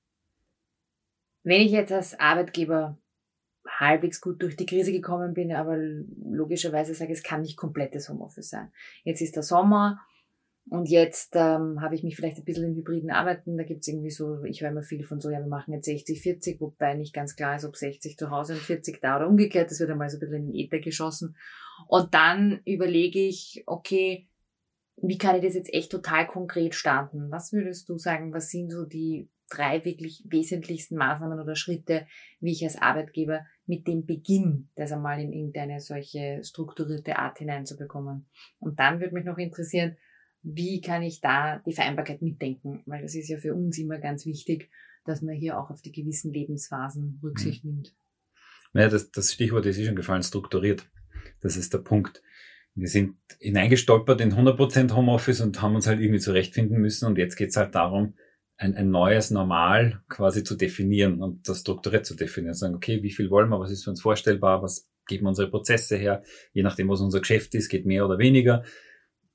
Wenn 1.43 1.61
ich 1.61 1.71
jetzt 1.71 1.93
als 1.93 2.19
Arbeitgeber 2.19 2.97
halbwegs 3.67 4.21
gut 4.21 4.41
durch 4.41 4.55
die 4.55 4.65
Krise 4.65 4.91
gekommen 4.91 5.33
bin, 5.33 5.51
aber 5.51 5.77
logischerweise 5.77 6.93
sage, 6.93 7.13
es 7.13 7.23
kann 7.23 7.41
nicht 7.41 7.57
komplettes 7.57 8.09
Homeoffice 8.09 8.49
sein. 8.49 8.71
Jetzt 9.03 9.21
ist 9.21 9.35
der 9.35 9.43
Sommer 9.43 9.99
und 10.69 10.89
jetzt 10.89 11.35
ähm, 11.35 11.81
habe 11.81 11.95
ich 11.95 12.03
mich 12.03 12.15
vielleicht 12.15 12.37
ein 12.37 12.43
bisschen 12.43 12.65
in 12.65 12.75
hybriden 12.75 13.11
Arbeiten, 13.11 13.57
da 13.57 13.63
gibt 13.63 13.81
es 13.81 13.87
irgendwie 13.87 14.09
so, 14.09 14.43
ich 14.43 14.61
höre 14.61 14.71
immer 14.71 14.81
viel 14.81 15.05
von 15.05 15.21
so, 15.21 15.29
ja, 15.29 15.39
wir 15.39 15.47
machen 15.47 15.73
jetzt 15.73 15.85
60, 15.85 16.21
40, 16.21 16.61
wobei 16.61 16.95
nicht 16.95 17.13
ganz 17.13 17.35
klar 17.35 17.55
ist, 17.55 17.65
ob 17.65 17.75
60 17.75 18.17
zu 18.17 18.31
Hause 18.31 18.53
und 18.53 18.61
40 18.61 18.99
da 19.01 19.17
oder 19.17 19.27
umgekehrt, 19.27 19.69
das 19.69 19.79
wird 19.79 19.91
einmal 19.91 20.09
so 20.09 20.17
ein 20.17 20.21
bisschen 20.21 20.35
in 20.35 20.51
den 20.51 20.55
Äther 20.55 20.79
geschossen. 20.79 21.35
Und 21.87 22.13
dann 22.13 22.61
überlege 22.65 23.19
ich, 23.19 23.63
okay, 23.67 24.27
wie 24.97 25.17
kann 25.17 25.35
ich 25.35 25.43
das 25.43 25.55
jetzt 25.55 25.73
echt 25.73 25.91
total 25.91 26.25
konkret 26.25 26.73
starten? 26.73 27.29
Was 27.29 27.51
würdest 27.51 27.89
du 27.89 27.97
sagen, 27.97 28.33
was 28.33 28.49
sind 28.49 28.71
so 28.71 28.85
die 28.85 29.29
drei 29.49 29.85
wirklich 29.85 30.23
wesentlichsten 30.25 30.95
Maßnahmen 30.95 31.39
oder 31.39 31.55
Schritte, 31.55 32.07
wie 32.39 32.53
ich 32.53 32.63
als 32.63 32.81
Arbeitgeber 32.81 33.45
mit 33.67 33.87
dem 33.87 34.05
Beginn 34.05 34.69
das 34.75 34.91
einmal 34.91 35.19
in 35.19 35.33
irgendeine 35.33 35.79
solche 35.79 36.41
strukturierte 36.43 37.17
Art 37.17 37.39
hineinzubekommen? 37.39 38.27
Und 38.59 38.79
dann 38.79 38.99
würde 38.99 39.13
mich 39.13 39.25
noch 39.25 39.37
interessieren, 39.37 39.97
wie 40.43 40.79
kann 40.81 41.01
ich 41.01 41.21
da 41.21 41.59
die 41.65 41.73
Vereinbarkeit 41.73 42.21
mitdenken? 42.21 42.83
Weil 42.85 43.01
das 43.01 43.15
ist 43.15 43.29
ja 43.29 43.37
für 43.37 43.55
uns 43.55 43.77
immer 43.79 43.97
ganz 43.97 44.25
wichtig, 44.25 44.69
dass 45.03 45.21
man 45.21 45.35
hier 45.35 45.59
auch 45.59 45.69
auf 45.69 45.81
die 45.81 45.91
gewissen 45.91 46.31
Lebensphasen 46.31 47.19
Rücksicht 47.23 47.63
mhm. 47.63 47.71
nimmt. 47.71 47.95
Naja, 48.73 48.89
das, 48.89 49.09
das 49.11 49.33
Stichwort 49.33 49.65
ist 49.65 49.77
eh 49.77 49.85
schon 49.85 49.95
gefallen, 49.95 50.23
strukturiert. 50.23 50.89
Das 51.41 51.57
ist 51.57 51.73
der 51.73 51.79
Punkt. 51.79 52.21
Wir 52.75 52.89
sind 52.89 53.15
hineingestolpert 53.39 54.19
in 54.19 54.33
100% 54.33 54.93
Homeoffice 54.93 55.41
und 55.41 55.61
haben 55.61 55.75
uns 55.75 55.87
halt 55.87 56.01
irgendwie 56.01 56.19
zurechtfinden 56.19 56.79
müssen. 56.79 57.05
Und 57.05 57.17
jetzt 57.17 57.37
geht's 57.37 57.55
halt 57.55 57.73
darum, 57.73 58.15
ein, 58.57 58.75
ein 58.75 58.89
neues 58.89 59.31
Normal 59.31 60.01
quasi 60.09 60.43
zu 60.43 60.55
definieren 60.55 61.21
und 61.21 61.47
das 61.47 61.61
strukturiert 61.61 62.05
zu 62.05 62.15
definieren. 62.15 62.53
Sagen, 62.53 62.75
okay, 62.75 63.03
wie 63.03 63.11
viel 63.11 63.29
wollen 63.29 63.49
wir, 63.49 63.59
was 63.59 63.71
ist 63.71 63.83
für 63.83 63.89
uns 63.89 64.01
vorstellbar, 64.01 64.61
was 64.61 64.89
geben 65.07 65.27
unsere 65.27 65.49
Prozesse 65.49 65.97
her, 65.97 66.23
je 66.53 66.63
nachdem, 66.63 66.89
was 66.89 67.01
unser 67.01 67.19
Geschäft 67.19 67.53
ist, 67.55 67.69
geht 67.69 67.85
mehr 67.85 68.05
oder 68.05 68.17
weniger. 68.17 68.63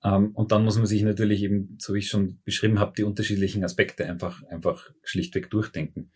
Ähm, 0.03 0.31
und 0.35 0.53
dann 0.53 0.65
muss 0.65 0.77
man 0.77 0.87
sich 0.87 1.03
natürlich 1.03 1.43
eben, 1.43 1.77
so 1.79 1.95
wie 1.95 1.99
ich 1.99 2.09
schon 2.09 2.41
beschrieben 2.45 2.79
habe, 2.79 2.95
die 2.97 3.05
unterschiedlichen 3.05 3.63
Aspekte 3.63 4.07
einfach, 4.07 4.43
einfach 4.45 4.91
schlichtweg 5.03 5.51
durchdenken. 5.51 6.13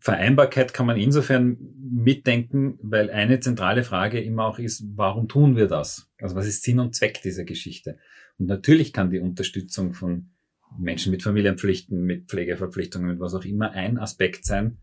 Vereinbarkeit 0.00 0.72
kann 0.72 0.86
man 0.86 0.96
insofern 0.96 1.56
mitdenken, 1.80 2.78
weil 2.82 3.10
eine 3.10 3.40
zentrale 3.40 3.82
Frage 3.82 4.20
immer 4.20 4.46
auch 4.46 4.58
ist, 4.60 4.84
warum 4.94 5.28
tun 5.28 5.56
wir 5.56 5.66
das? 5.66 6.08
Also 6.18 6.36
was 6.36 6.46
ist 6.46 6.62
Sinn 6.62 6.78
und 6.78 6.94
Zweck 6.94 7.20
dieser 7.22 7.44
Geschichte? 7.44 7.98
Und 8.38 8.46
natürlich 8.46 8.92
kann 8.92 9.10
die 9.10 9.18
Unterstützung 9.18 9.94
von 9.94 10.30
Menschen 10.76 11.12
mit 11.12 11.22
Familienpflichten, 11.22 12.02
mit 12.02 12.28
Pflegeverpflichtungen, 12.28 13.08
mit 13.08 13.20
was 13.20 13.34
auch 13.34 13.44
immer 13.44 13.70
ein 13.72 13.98
Aspekt 13.98 14.44
sein 14.44 14.78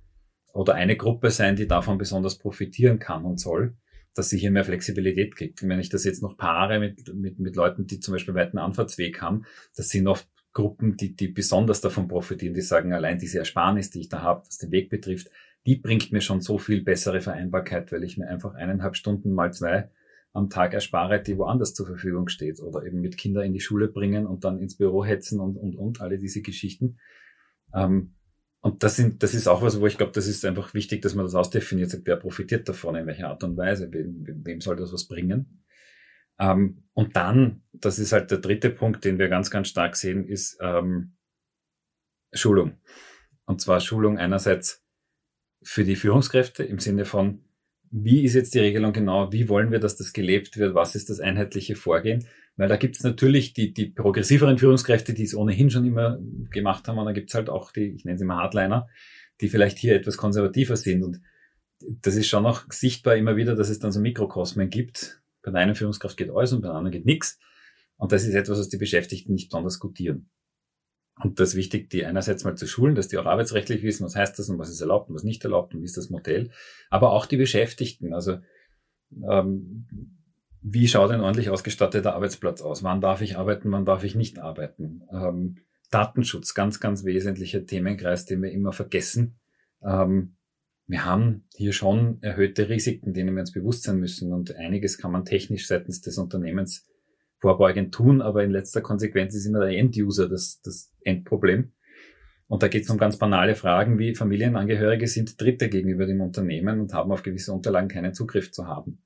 oder 0.54 0.76
eine 0.76 0.96
Gruppe 0.96 1.32
sein, 1.32 1.56
die 1.56 1.68
davon 1.68 1.98
besonders 1.98 2.38
profitieren 2.38 3.00
kann 3.00 3.26
und 3.26 3.40
soll, 3.40 3.76
dass 4.16 4.30
sie 4.30 4.38
hier 4.38 4.52
mehr 4.52 4.64
Flexibilität 4.64 5.36
kriegt. 5.36 5.62
Wenn 5.68 5.80
ich 5.80 5.90
das 5.90 6.06
jetzt 6.06 6.22
noch 6.22 6.38
paare 6.38 6.80
mit, 6.80 7.14
mit, 7.14 7.40
mit 7.40 7.56
Leuten, 7.56 7.86
die 7.86 8.00
zum 8.00 8.14
Beispiel 8.14 8.34
weiten 8.34 8.58
Anfahrtsweg 8.58 9.22
haben, 9.22 9.44
das 9.76 9.90
sind 9.90 10.08
oft 10.08 10.28
Gruppen, 10.54 10.96
die, 10.96 11.14
die 11.14 11.28
besonders 11.28 11.82
davon 11.82 12.08
profitieren, 12.08 12.54
die 12.54 12.62
sagen, 12.62 12.94
allein 12.94 13.20
diese 13.20 13.40
Ersparnis, 13.40 13.90
die 13.90 14.00
ich 14.00 14.10
da 14.10 14.22
habe, 14.22 14.48
was 14.48 14.58
den 14.58 14.72
Weg 14.72 14.90
betrifft, 14.90 15.30
die 15.66 15.76
bringt 15.76 16.14
mir 16.14 16.22
schon 16.22 16.40
so 16.40 16.58
viel 16.58 16.82
bessere 16.82 17.20
Vereinbarkeit, 17.20 17.92
weil 17.92 18.04
ich 18.04 18.18
mir 18.18 18.28
einfach 18.28 18.54
eineinhalb 18.54 18.96
Stunden 18.96 19.34
mal 19.34 19.52
zwei 19.52 19.90
am 20.36 20.50
Tag 20.50 20.74
erspare, 20.74 21.22
die 21.22 21.38
woanders 21.38 21.74
zur 21.74 21.88
Verfügung 21.88 22.28
steht. 22.28 22.60
Oder 22.60 22.84
eben 22.84 23.00
mit 23.00 23.18
Kindern 23.18 23.46
in 23.46 23.54
die 23.54 23.62
Schule 23.62 23.88
bringen 23.88 24.28
und 24.28 24.44
dann 24.44 24.60
ins 24.60 24.78
Büro 24.78 25.06
hetzen 25.06 25.40
und, 25.40 25.56
und, 25.56 25.76
und, 25.76 26.02
alle 26.02 26.18
diese 26.18 26.42
Geschichten. 26.42 27.00
Ähm, 27.74 28.16
und 28.60 28.84
das, 28.84 28.98
sind, 28.98 29.24
das 29.24 29.34
ist 29.34 29.48
auch 29.48 29.62
was, 29.62 29.80
wo 29.80 29.88
ich 29.88 29.98
glaube, 29.98 30.12
das 30.12 30.28
ist 30.28 30.44
einfach 30.44 30.74
wichtig, 30.74 31.02
dass 31.02 31.16
man 31.16 31.24
das 31.24 31.36
ausdefiniert, 31.36 31.96
wer 32.04 32.18
profitiert 32.18 32.68
davon, 32.68 32.96
in 32.96 33.08
welcher 33.08 33.30
Art 33.30 33.44
und 33.44 33.56
Weise, 33.56 33.92
wem, 33.94 34.26
wem 34.44 34.60
soll 34.60 34.76
das 34.76 34.92
was 34.92 35.08
bringen. 35.08 35.64
Ähm, 36.38 36.84
und 36.94 37.16
dann, 37.16 37.64
das 37.72 37.98
ist 37.98 38.12
halt 38.12 38.30
der 38.30 38.40
dritte 38.40 38.72
Punkt, 38.72 39.06
den 39.06 39.20
wir 39.20 39.30
ganz, 39.30 39.50
ganz 39.50 39.70
stark 39.70 39.96
sehen, 39.96 40.28
ist 40.28 40.58
ähm, 40.62 41.16
Schulung. 42.34 42.78
Und 43.46 43.62
zwar 43.62 43.80
Schulung 43.80 44.18
einerseits 44.18 44.84
für 45.64 45.86
die 45.86 45.96
Führungskräfte 45.96 46.64
im 46.64 46.80
Sinne 46.80 47.06
von, 47.06 47.45
wie 47.92 48.24
ist 48.24 48.34
jetzt 48.34 48.54
die 48.54 48.60
Regelung 48.60 48.94
genau, 48.94 49.32
wie 49.32 49.50
wollen 49.50 49.72
wir, 49.72 49.80
dass 49.80 49.96
das 49.96 50.14
gelebt 50.14 50.58
wird, 50.58 50.76
was 50.76 50.96
ist 50.96 51.10
das 51.10 51.20
einheitliche 51.20 51.76
Vorgehen? 51.76 52.26
Weil 52.58 52.70
da 52.70 52.78
gibt's 52.78 53.04
natürlich 53.04 53.54
die, 53.54 53.74
die 53.74 53.88
progressiveren 53.88 54.58
Führungskräfte, 54.58 55.14
die 55.14 55.24
es 55.24 55.36
ohnehin 55.36 55.70
schon 55.70 55.86
immer 55.86 56.20
gemacht 56.52 56.88
haben, 56.88 56.98
und 56.98 57.06
da 57.06 57.12
gibt's 57.12 57.34
halt 57.34 57.50
auch 57.50 57.72
die, 57.72 57.94
ich 57.96 58.06
nenne 58.06 58.18
sie 58.18 58.26
mal 58.26 58.38
Hardliner, 58.38 58.88
die 59.42 59.50
vielleicht 59.50 59.78
hier 59.78 59.96
etwas 59.96 60.18
konservativer 60.18 60.78
sind. 60.78 61.04
Und 61.04 61.22
das 62.02 62.16
ist 62.16 62.28
schon 62.28 62.44
noch 62.44 62.72
sichtbar 62.72 63.16
immer 63.16 63.36
wieder, 63.36 63.56
dass 63.56 63.70
es 63.70 63.80
dann 63.80 63.92
so 63.92 64.00
Mikrokosmen 64.00 64.70
gibt, 64.70 65.22
bei 65.42 65.52
der 65.52 65.62
einen 65.62 65.76
Führungskraft 65.76 66.18
geht 66.18 66.32
alles 66.32 66.54
und 66.54 66.62
bei 66.62 66.70
der 66.70 66.76
anderen 66.76 66.94
geht 66.94 67.06
nichts. 67.06 67.40
Und 67.98 68.12
das 68.12 68.26
ist 68.26 68.34
etwas, 68.34 68.60
was 68.60 68.70
die 68.70 68.78
Beschäftigten 68.78 69.34
nicht 69.34 69.50
besonders 69.50 69.80
gutieren. 69.80 70.30
Und 71.22 71.40
das 71.40 71.50
ist 71.50 71.56
wichtig, 71.56 71.90
die 71.90 72.06
einerseits 72.06 72.44
mal 72.44 72.56
zu 72.56 72.68
schulen, 72.68 72.96
dass 72.96 73.08
die 73.08 73.18
auch 73.18 73.26
arbeitsrechtlich 73.26 73.84
wissen, 73.84 74.06
was 74.06 74.16
heißt 74.16 74.38
das 74.38 74.50
und 74.50 74.60
was 74.60 74.70
ist 74.70 74.82
erlaubt 74.82 75.10
und 75.10 75.16
was 75.16 75.24
nicht 75.24 75.44
erlaubt 75.44 75.74
und 75.74 75.82
wie 75.82 75.86
ist 75.86 75.98
das 75.98 76.10
Modell. 76.10 76.52
Aber 76.90 77.12
auch 77.12 77.26
die 77.26 77.38
Beschäftigten, 77.38 78.14
also 78.14 78.40
ähm, 79.24 79.88
wie 80.62 80.88
schaut 80.88 81.12
ein 81.12 81.22
ordentlich 81.22 81.50
ausgestatteter 81.50 82.16
Arbeitsplatz 82.16 82.62
aus? 82.62 82.84
Wann 82.84 83.00
darf 83.00 83.22
ich 83.22 83.38
arbeiten, 83.38 83.72
wann 83.72 83.86
darf 83.86 84.04
ich 84.04 84.16
nicht 84.16 84.40
arbeiten? 84.40 85.04
Ähm, 85.12 85.58
Datenschutz, 85.92 86.54
ganz, 86.54 86.80
ganz 86.80 87.06
wesentlicher 87.06 87.66
Themenkreis, 87.66 88.26
den 88.26 88.42
wir 88.42 88.52
immer 88.52 88.74
vergessen. 88.74 89.38
Ähm, 89.84 90.36
wir 90.88 91.06
haben 91.06 91.48
hier 91.56 91.72
schon 91.72 92.22
erhöhte 92.22 92.68
Risiken, 92.68 93.14
denen 93.14 93.36
wir 93.36 93.42
uns 93.42 93.52
bewusst 93.52 93.84
sein 93.84 94.00
müssen. 94.00 94.34
Und 94.34 94.56
einiges 94.56 94.98
kann 94.98 95.12
man 95.12 95.24
technisch 95.24 95.68
seitens 95.68 96.02
des 96.02 96.18
Unternehmens 96.18 96.88
vorbeugend 97.46 97.94
tun, 97.94 98.24
aber 98.24 98.44
in 98.44 98.50
letzter 98.50 98.82
Konsequenz 98.82 99.36
ist 99.36 99.46
immer 99.46 99.60
der 99.60 99.78
End-User 99.78 100.28
das, 100.28 100.62
das 100.64 100.92
Endproblem. 101.02 101.74
Und 102.48 102.64
da 102.64 102.68
geht 102.68 102.86
es 102.86 102.90
um 102.90 102.98
ganz 102.98 103.18
banale 103.18 103.54
Fragen 103.54 104.00
wie 104.00 104.16
Familienangehörige 104.16 105.08
sind 105.08 105.40
Dritte 105.40 105.70
gegenüber 105.70 106.08
dem 106.08 106.22
Unternehmen 106.22 106.80
und 106.80 106.94
haben 106.94 107.12
auf 107.12 107.22
gewisse 107.22 107.54
Unterlagen 107.54 107.88
keinen 107.88 108.16
Zugriff 108.16 108.52
zu 108.52 108.66
haben. 108.66 109.04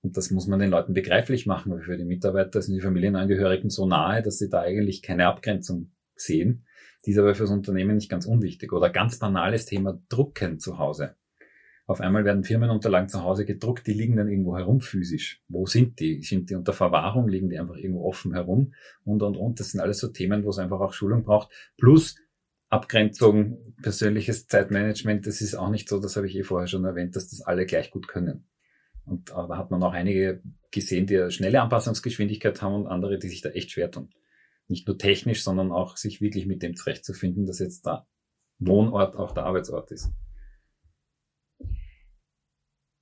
Und 0.00 0.16
das 0.16 0.30
muss 0.30 0.46
man 0.46 0.60
den 0.60 0.70
Leuten 0.70 0.94
begreiflich 0.94 1.46
machen, 1.46 1.72
weil 1.72 1.82
für 1.82 1.96
die 1.96 2.04
Mitarbeiter 2.04 2.62
sind 2.62 2.76
die 2.76 2.80
Familienangehörigen 2.80 3.68
so 3.68 3.84
nahe, 3.84 4.22
dass 4.22 4.38
sie 4.38 4.48
da 4.48 4.60
eigentlich 4.60 5.02
keine 5.02 5.26
Abgrenzung 5.26 5.90
sehen. 6.14 6.64
Die 7.04 7.10
ist 7.10 7.18
aber 7.18 7.34
für 7.34 7.44
das 7.44 7.50
Unternehmen 7.50 7.96
nicht 7.96 8.10
ganz 8.10 8.26
unwichtig. 8.26 8.72
Oder 8.72 8.90
ganz 8.90 9.18
banales 9.18 9.66
Thema 9.66 10.00
Drucken 10.08 10.60
zu 10.60 10.78
Hause. 10.78 11.16
Auf 11.92 12.00
einmal 12.00 12.24
werden 12.24 12.42
Firmenunterlagen 12.42 13.10
zu 13.10 13.22
Hause 13.22 13.44
gedruckt, 13.44 13.86
die 13.86 13.92
liegen 13.92 14.16
dann 14.16 14.26
irgendwo 14.26 14.56
herum 14.56 14.80
physisch. 14.80 15.42
Wo 15.48 15.66
sind 15.66 16.00
die? 16.00 16.22
Sind 16.22 16.48
die 16.48 16.54
unter 16.54 16.72
Verwahrung? 16.72 17.28
Liegen 17.28 17.50
die 17.50 17.58
einfach 17.58 17.76
irgendwo 17.76 18.08
offen 18.08 18.32
herum? 18.32 18.72
Und, 19.04 19.22
und, 19.22 19.36
und. 19.36 19.60
Das 19.60 19.72
sind 19.72 19.80
alles 19.80 19.98
so 19.98 20.08
Themen, 20.08 20.42
wo 20.42 20.48
es 20.48 20.58
einfach 20.58 20.80
auch 20.80 20.94
Schulung 20.94 21.22
braucht. 21.22 21.52
Plus 21.76 22.16
Abgrenzung, 22.70 23.74
persönliches 23.82 24.46
Zeitmanagement. 24.46 25.26
Das 25.26 25.42
ist 25.42 25.54
auch 25.54 25.68
nicht 25.68 25.86
so, 25.86 26.00
das 26.00 26.16
habe 26.16 26.26
ich 26.26 26.34
eh 26.34 26.44
vorher 26.44 26.66
schon 26.66 26.86
erwähnt, 26.86 27.14
dass 27.14 27.28
das 27.28 27.42
alle 27.42 27.66
gleich 27.66 27.90
gut 27.90 28.08
können. 28.08 28.48
Und 29.04 29.28
äh, 29.28 29.34
da 29.34 29.58
hat 29.58 29.70
man 29.70 29.82
auch 29.82 29.92
einige 29.92 30.40
gesehen, 30.70 31.06
die 31.06 31.18
eine 31.18 31.30
schnelle 31.30 31.60
Anpassungsgeschwindigkeit 31.60 32.62
haben 32.62 32.74
und 32.74 32.86
andere, 32.86 33.18
die 33.18 33.28
sich 33.28 33.42
da 33.42 33.50
echt 33.50 33.70
schwer 33.70 33.90
tun. 33.90 34.08
Nicht 34.66 34.88
nur 34.88 34.96
technisch, 34.96 35.44
sondern 35.44 35.72
auch 35.72 35.98
sich 35.98 36.22
wirklich 36.22 36.46
mit 36.46 36.62
dem 36.62 36.74
zurechtzufinden, 36.74 37.44
dass 37.44 37.58
jetzt 37.58 37.84
der 37.84 38.06
Wohnort 38.60 39.14
auch 39.14 39.32
der 39.32 39.44
Arbeitsort 39.44 39.90
ist. 39.90 40.10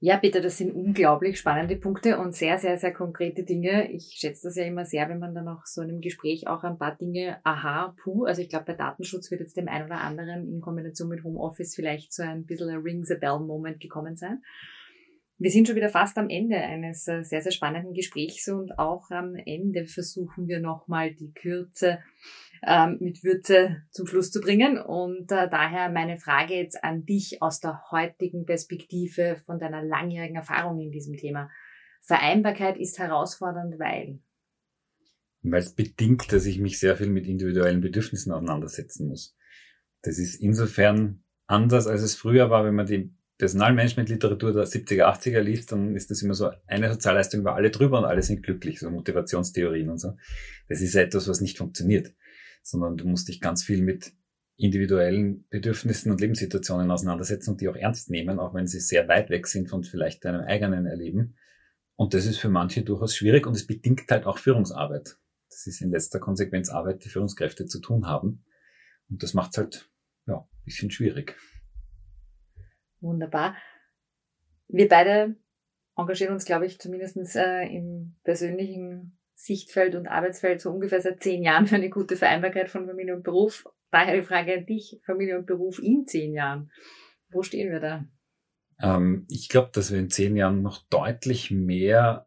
Ja, 0.03 0.17
bitte, 0.17 0.41
das 0.41 0.57
sind 0.57 0.73
unglaublich 0.73 1.39
spannende 1.39 1.77
Punkte 1.77 2.19
und 2.19 2.35
sehr, 2.35 2.57
sehr, 2.57 2.79
sehr 2.79 2.91
konkrete 2.91 3.43
Dinge. 3.45 3.93
Ich 3.93 4.15
schätze 4.19 4.49
das 4.49 4.57
ja 4.57 4.65
immer 4.65 4.87
sehr, 4.87 5.11
wenn 5.11 5.19
man 5.19 5.35
dann 5.35 5.47
auch 5.47 5.67
so 5.67 5.83
in 5.83 5.91
einem 5.91 6.01
Gespräch 6.01 6.49
auch 6.49 6.65
ein 6.65 6.79
paar 6.79 6.97
Dinge, 6.97 7.37
aha, 7.45 7.95
puh, 8.03 8.25
also 8.25 8.41
ich 8.41 8.49
glaube, 8.49 8.65
bei 8.65 8.73
Datenschutz 8.73 9.31
wird 9.31 9.43
jetzt 9.43 9.59
dem 9.59 9.69
einen 9.69 9.85
oder 9.85 10.01
anderen 10.01 10.51
in 10.51 10.63
Kombination 10.63 11.11
mit 11.11 11.23
Homeoffice 11.23 11.75
vielleicht 11.75 12.15
so 12.15 12.23
ein 12.23 12.47
bisschen 12.47 12.71
ein 12.71 12.81
Rings 12.81 13.11
a 13.11 13.17
Bell 13.17 13.41
Moment 13.41 13.79
gekommen 13.79 14.17
sein. 14.17 14.43
Wir 15.41 15.51
sind 15.51 15.67
schon 15.67 15.77
wieder 15.77 15.89
fast 15.89 16.19
am 16.19 16.29
Ende 16.29 16.57
eines 16.57 17.09
äh, 17.09 17.25
sehr, 17.25 17.41
sehr 17.41 17.51
spannenden 17.51 17.95
Gesprächs 17.95 18.47
und 18.49 18.79
auch 18.79 19.11
am 19.11 19.35
Ende 19.35 19.87
versuchen 19.87 20.49
wir 20.49 20.61
nochmal 20.61 21.15
die 21.15 21.33
Kürze 21.33 21.99
ähm, 22.63 22.99
mit 23.01 23.25
Würze 23.25 23.83
zum 23.91 24.07
Schluss 24.07 24.31
zu 24.31 24.43
bringen. 24.43 24.77
Und 24.77 25.33
äh, 25.33 25.49
daher 25.49 25.91
meine 25.91 26.19
Frage 26.19 26.57
jetzt 26.57 26.85
an 26.85 27.07
dich 27.07 27.41
aus 27.41 27.59
der 27.59 27.81
heutigen 27.91 28.45
Perspektive 28.45 29.41
von 29.47 29.59
deiner 29.59 29.83
langjährigen 29.83 30.37
Erfahrung 30.37 30.79
in 30.79 30.91
diesem 30.91 31.17
Thema. 31.17 31.51
Vereinbarkeit 32.03 32.77
ist 32.77 32.99
herausfordernd, 32.99 33.79
weil? 33.79 34.21
Weil 35.41 35.61
es 35.61 35.75
bedingt, 35.75 36.35
dass 36.35 36.45
ich 36.45 36.59
mich 36.59 36.79
sehr 36.79 36.99
viel 36.99 37.09
mit 37.09 37.27
individuellen 37.27 37.81
Bedürfnissen 37.81 38.31
auseinandersetzen 38.31 39.09
muss. 39.09 39.35
Das 40.03 40.19
ist 40.19 40.35
insofern 40.35 41.25
anders, 41.47 41.87
als 41.87 42.03
es 42.03 42.15
früher 42.15 42.51
war, 42.51 42.67
wenn 42.67 42.75
man 42.75 42.85
die 42.85 43.15
Personalmanagement-Literatur 43.41 44.53
der 44.53 44.67
70er, 44.67 45.05
80er 45.05 45.41
liest, 45.41 45.73
dann 45.73 45.97
ist 45.97 46.11
das 46.11 46.23
immer 46.23 46.35
so 46.35 46.51
eine 46.67 46.93
Sozialleistung 46.93 47.41
über 47.41 47.57
alle 47.57 47.71
drüber 47.71 47.99
und 47.99 48.05
alle 48.05 48.23
sind 48.23 48.43
glücklich, 48.43 48.79
so 48.79 48.91
Motivationstheorien 48.91 49.91
und 49.91 49.99
so. 49.99 50.17
Das 50.69 50.81
ist 50.81 50.95
etwas, 50.95 51.27
was 51.27 51.41
nicht 51.41 51.59
funktioniert 51.59 52.13
sondern 52.63 52.97
du 52.97 53.07
musst 53.07 53.29
dich 53.29 53.41
ganz 53.41 53.65
viel 53.65 53.83
mit 53.83 54.13
individuellen 54.57 55.47
Bedürfnissen 55.49 56.13
und 56.13 56.21
Lebenssituationen 56.21 56.91
auseinandersetzen 56.91 57.51
und 57.51 57.61
die 57.61 57.69
auch 57.69 57.77
ernst 57.77 58.11
nehmen, 58.11 58.39
auch 58.39 58.55
wenn 58.55 58.67
sie 58.67 58.81
sehr 58.81 59.09
weit 59.09 59.31
weg 59.31 59.47
sind 59.47 59.69
von 59.69 59.85
vielleicht 59.85 60.25
deinem 60.25 60.43
eigenen 60.43 60.87
Erleben. 60.87 61.37
Und 61.97 62.15
das 62.15 62.27
ist 62.27 62.39
für 62.39 62.49
manche 62.49 62.83
durchaus 62.83 63.17
schwierig 63.17 63.47
und 63.47 63.57
es 63.57 63.67
bedingt 63.67 64.11
halt 64.11 64.27
auch 64.27 64.39
Führungsarbeit. 64.39 65.17
Das 65.49 65.67
ist 65.67 65.81
in 65.81 65.91
letzter 65.91 66.21
Konsequenz 66.21 66.69
Arbeit, 66.69 67.05
die 67.05 67.09
Führungskräfte 67.09 67.67
zu 67.67 67.81
tun 67.81 68.07
haben. 68.07 68.45
Und 69.09 69.23
das 69.23 69.35
macht 69.35 69.53
es 69.53 69.59
halt 69.59 69.91
ja, 70.27 70.47
bisschen 70.65 70.91
schwierig. 70.91 71.37
Wunderbar. 73.01 73.57
Wir 74.69 74.89
beide 74.89 75.37
engagieren 75.97 76.35
uns, 76.35 76.45
glaube 76.45 76.67
ich, 76.67 76.79
zumindest 76.79 77.37
äh, 77.37 77.63
im 77.65 78.17
persönlichen 78.25 79.19
Sichtfeld 79.35 79.95
und 79.95 80.07
Arbeitsfeld 80.07 80.61
so 80.61 80.71
ungefähr 80.71 81.01
seit 81.01 81.23
zehn 81.23 81.43
Jahren 81.43 81.67
für 81.67 81.77
eine 81.77 81.91
gute 81.91 82.17
Vereinbarkeit 82.17 82.69
von 82.69 82.87
Familie 82.87 83.17
und 83.17 83.23
Beruf. 83.23 83.65
Daher 83.91 84.17
die 84.17 84.27
Frage 84.27 84.55
an 84.55 84.67
dich, 84.67 85.01
Familie 85.05 85.39
und 85.39 85.47
Beruf 85.47 85.83
in 85.83 86.07
zehn 86.07 86.35
Jahren. 86.35 86.71
Wo 87.31 87.43
stehen 87.43 87.73
wir 87.73 87.81
da? 87.81 88.05
Ähm, 88.83 89.27
ich 89.29 89.49
glaube, 89.49 89.71
dass 89.73 89.91
wir 89.91 89.99
in 89.99 90.11
zehn 90.11 90.37
Jahren 90.37 90.63
noch 90.63 90.83
deutlich 90.89 91.51
mehr 91.51 92.27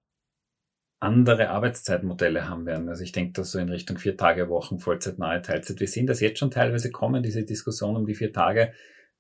andere 1.00 1.50
Arbeitszeitmodelle 1.50 2.48
haben 2.48 2.66
werden. 2.66 2.88
Also 2.88 3.04
ich 3.04 3.12
denke, 3.12 3.34
dass 3.34 3.52
so 3.52 3.60
in 3.60 3.70
Richtung 3.70 3.98
vier 3.98 4.16
Tage 4.16 4.50
Wochen, 4.50 4.80
Vollzeit, 4.80 5.20
nahe 5.20 5.42
Teilzeit. 5.42 5.80
Wir 5.80 5.88
sehen 5.88 6.08
das 6.08 6.22
jetzt 6.22 6.40
schon 6.40 6.52
teilweise 6.52 6.92
kommen, 6.92 7.24
diese 7.24 7.44
Diskussion 7.44 7.98
um 7.98 8.06
die 8.06 8.16
vier 8.16 8.32
Tage. 8.32 8.74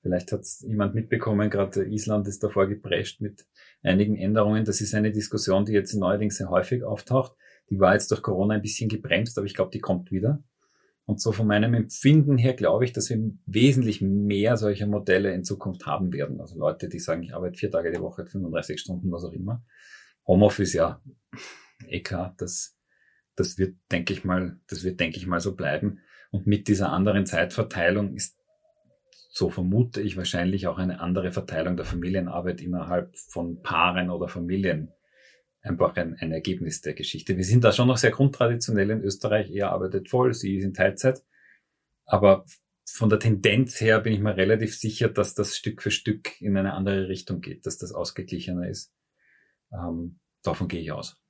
Vielleicht 0.03 0.33
hat 0.33 0.41
es 0.41 0.59
jemand 0.67 0.95
mitbekommen, 0.95 1.49
gerade 1.49 1.85
Island 1.85 2.27
ist 2.27 2.43
davor 2.43 2.67
geprescht 2.67 3.21
mit 3.21 3.45
einigen 3.83 4.17
Änderungen. 4.17 4.65
Das 4.65 4.81
ist 4.81 4.93
eine 4.93 5.13
Diskussion, 5.13 5.63
die 5.63 5.71
jetzt 5.71 5.93
neuerdings 5.93 6.35
sehr 6.35 6.49
häufig 6.49 6.83
auftaucht. 6.83 7.37
Die 7.69 7.79
war 7.79 7.93
jetzt 7.93 8.11
durch 8.11 8.21
Corona 8.21 8.55
ein 8.55 8.61
bisschen 8.61 8.89
gebremst, 8.89 9.37
aber 9.37 9.47
ich 9.47 9.53
glaube, 9.53 9.71
die 9.71 9.79
kommt 9.79 10.11
wieder. 10.11 10.43
Und 11.05 11.21
so 11.21 11.31
von 11.31 11.47
meinem 11.47 11.73
Empfinden 11.73 12.37
her 12.37 12.53
glaube 12.53 12.83
ich, 12.83 12.91
dass 12.91 13.09
wir 13.09 13.17
wesentlich 13.45 14.01
mehr 14.01 14.57
solcher 14.57 14.87
Modelle 14.87 15.33
in 15.33 15.45
Zukunft 15.45 15.85
haben 15.85 16.11
werden. 16.11 16.41
Also 16.41 16.59
Leute, 16.59 16.89
die 16.89 16.99
sagen, 16.99 17.23
ich 17.23 17.33
arbeite 17.33 17.57
vier 17.57 17.71
Tage 17.71 17.89
die 17.89 18.01
Woche, 18.01 18.25
35 18.25 18.81
Stunden, 18.81 19.09
was 19.09 19.23
auch 19.23 19.33
immer. 19.33 19.63
Homeoffice, 20.27 20.73
ja, 20.73 21.01
eh 21.87 22.01
klar, 22.01 22.35
das, 22.37 22.77
das 23.35 23.57
wird, 23.57 23.77
denke 23.89 24.11
ich 24.11 24.25
mal, 24.25 24.59
das 24.67 24.83
wird, 24.83 24.99
denke 24.99 25.17
ich 25.17 25.27
mal, 25.27 25.39
so 25.39 25.55
bleiben. 25.55 25.99
Und 26.31 26.45
mit 26.45 26.67
dieser 26.67 26.91
anderen 26.91 27.25
Zeitverteilung 27.25 28.15
ist, 28.15 28.37
so 29.35 29.49
vermute 29.49 29.99
ich 29.99 30.15
wahrscheinlich 30.15 30.67
auch 30.67 30.77
eine 30.77 30.99
andere 30.99 31.31
Verteilung 31.31 31.75
der 31.75 31.87
Familienarbeit 31.87 32.61
innerhalb 32.61 33.17
von 33.17 33.63
Paaren 33.63 34.11
oder 34.11 34.27
Familien 34.27 34.91
einfach 35.61 35.95
ein, 35.95 36.15
ein 36.19 36.31
Ergebnis 36.31 36.81
der 36.81 36.93
Geschichte. 36.93 37.35
Wir 37.35 37.43
sind 37.43 37.63
da 37.63 37.71
schon 37.71 37.87
noch 37.87 37.97
sehr 37.97 38.11
grundtraditionell 38.11 38.91
in 38.91 39.01
Österreich. 39.01 39.49
Er 39.49 39.71
arbeitet 39.71 40.09
voll, 40.09 40.35
sie 40.35 40.57
ist 40.57 40.63
in 40.63 40.75
Teilzeit. 40.75 41.23
Aber 42.05 42.45
von 42.85 43.09
der 43.09 43.17
Tendenz 43.17 43.81
her 43.81 44.01
bin 44.01 44.13
ich 44.13 44.19
mir 44.19 44.37
relativ 44.37 44.77
sicher, 44.77 45.09
dass 45.09 45.33
das 45.33 45.57
Stück 45.57 45.81
für 45.81 45.89
Stück 45.89 46.39
in 46.39 46.55
eine 46.55 46.73
andere 46.73 47.07
Richtung 47.07 47.41
geht, 47.41 47.65
dass 47.65 47.79
das 47.79 47.91
ausgeglichener 47.91 48.69
ist. 48.69 48.93
Ähm, 49.71 50.19
davon 50.43 50.67
gehe 50.67 50.81
ich 50.81 50.91
aus. 50.91 51.22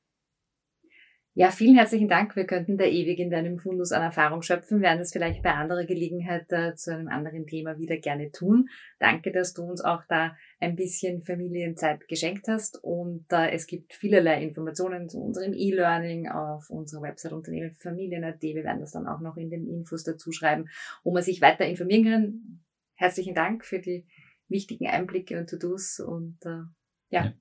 Ja, 1.36 1.50
vielen 1.50 1.76
herzlichen 1.76 2.10
Dank. 2.10 2.36
Wir 2.36 2.46
könnten 2.46 2.78
da 2.78 2.86
ewig 2.86 3.18
in 3.18 3.32
deinem 3.32 3.58
Fundus 3.58 3.92
an 3.92 4.04
Erfahrung 4.04 4.44
schöpfen, 4.44 4.82
werden 4.82 5.00
das 5.00 5.12
vielleicht 5.12 5.42
bei 5.42 5.52
anderer 5.52 5.84
Gelegenheit 5.84 6.46
äh, 6.52 6.76
zu 6.76 6.94
einem 6.94 7.08
anderen 7.08 7.48
Thema 7.48 7.80
wieder 7.80 7.98
gerne 7.98 8.32
tun. 8.32 8.70
Danke, 9.00 9.32
dass 9.32 9.56
du 9.56 9.64
uns 9.64 9.82
auch 9.82 10.04
da 10.08 10.38
ein 10.60 10.76
bisschen 10.76 11.24
Familienzeit 11.24 12.08
geschenkt 12.08 12.48
hast 12.48 12.78
und 12.84 13.26
äh, 13.32 13.50
es 13.50 13.66
gibt 13.66 13.94
vielerlei 13.94 14.44
Informationen 14.44 15.10
zu 15.10 15.18
unserem 15.18 15.54
E-Learning 15.54 16.30
auf 16.30 16.70
unserer 16.70 17.02
Website 17.02 17.34
Unternehmen 17.34 17.72
für 17.72 17.90
Familien.at. 17.90 18.44
Wir 18.44 18.64
werden 18.64 18.82
das 18.82 18.92
dann 18.92 19.08
auch 19.08 19.20
noch 19.20 19.36
in 19.36 19.50
den 19.50 19.68
Infos 19.68 20.04
dazu 20.04 20.32
schreiben, 20.32 20.70
wo 21.04 21.12
man 21.12 21.24
sich 21.24 21.42
weiter 21.42 21.66
informieren 21.66 22.04
kann. 22.04 22.64
Herzlichen 22.94 23.34
Dank 23.34 23.66
für 23.66 23.80
die 23.80 24.06
wichtigen 24.50 24.86
Einblicke 24.86 25.40
und 25.40 25.50
To-Dos 25.50 26.00
und 26.00 26.38
äh, 26.46 26.62
ja. 27.10 27.26
ja. 27.26 27.34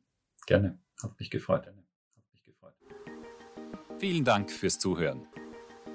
Gerne. 0.47 0.79
Hat 1.03 1.21
mich 1.21 1.31
gefreut. 1.31 1.71
Vielen 4.03 4.25
Dank 4.25 4.51
fürs 4.51 4.81
Zuhören. 4.81 5.29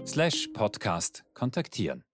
slash 0.07 0.47
podcast 0.47 1.23
kontaktieren. 1.35 2.04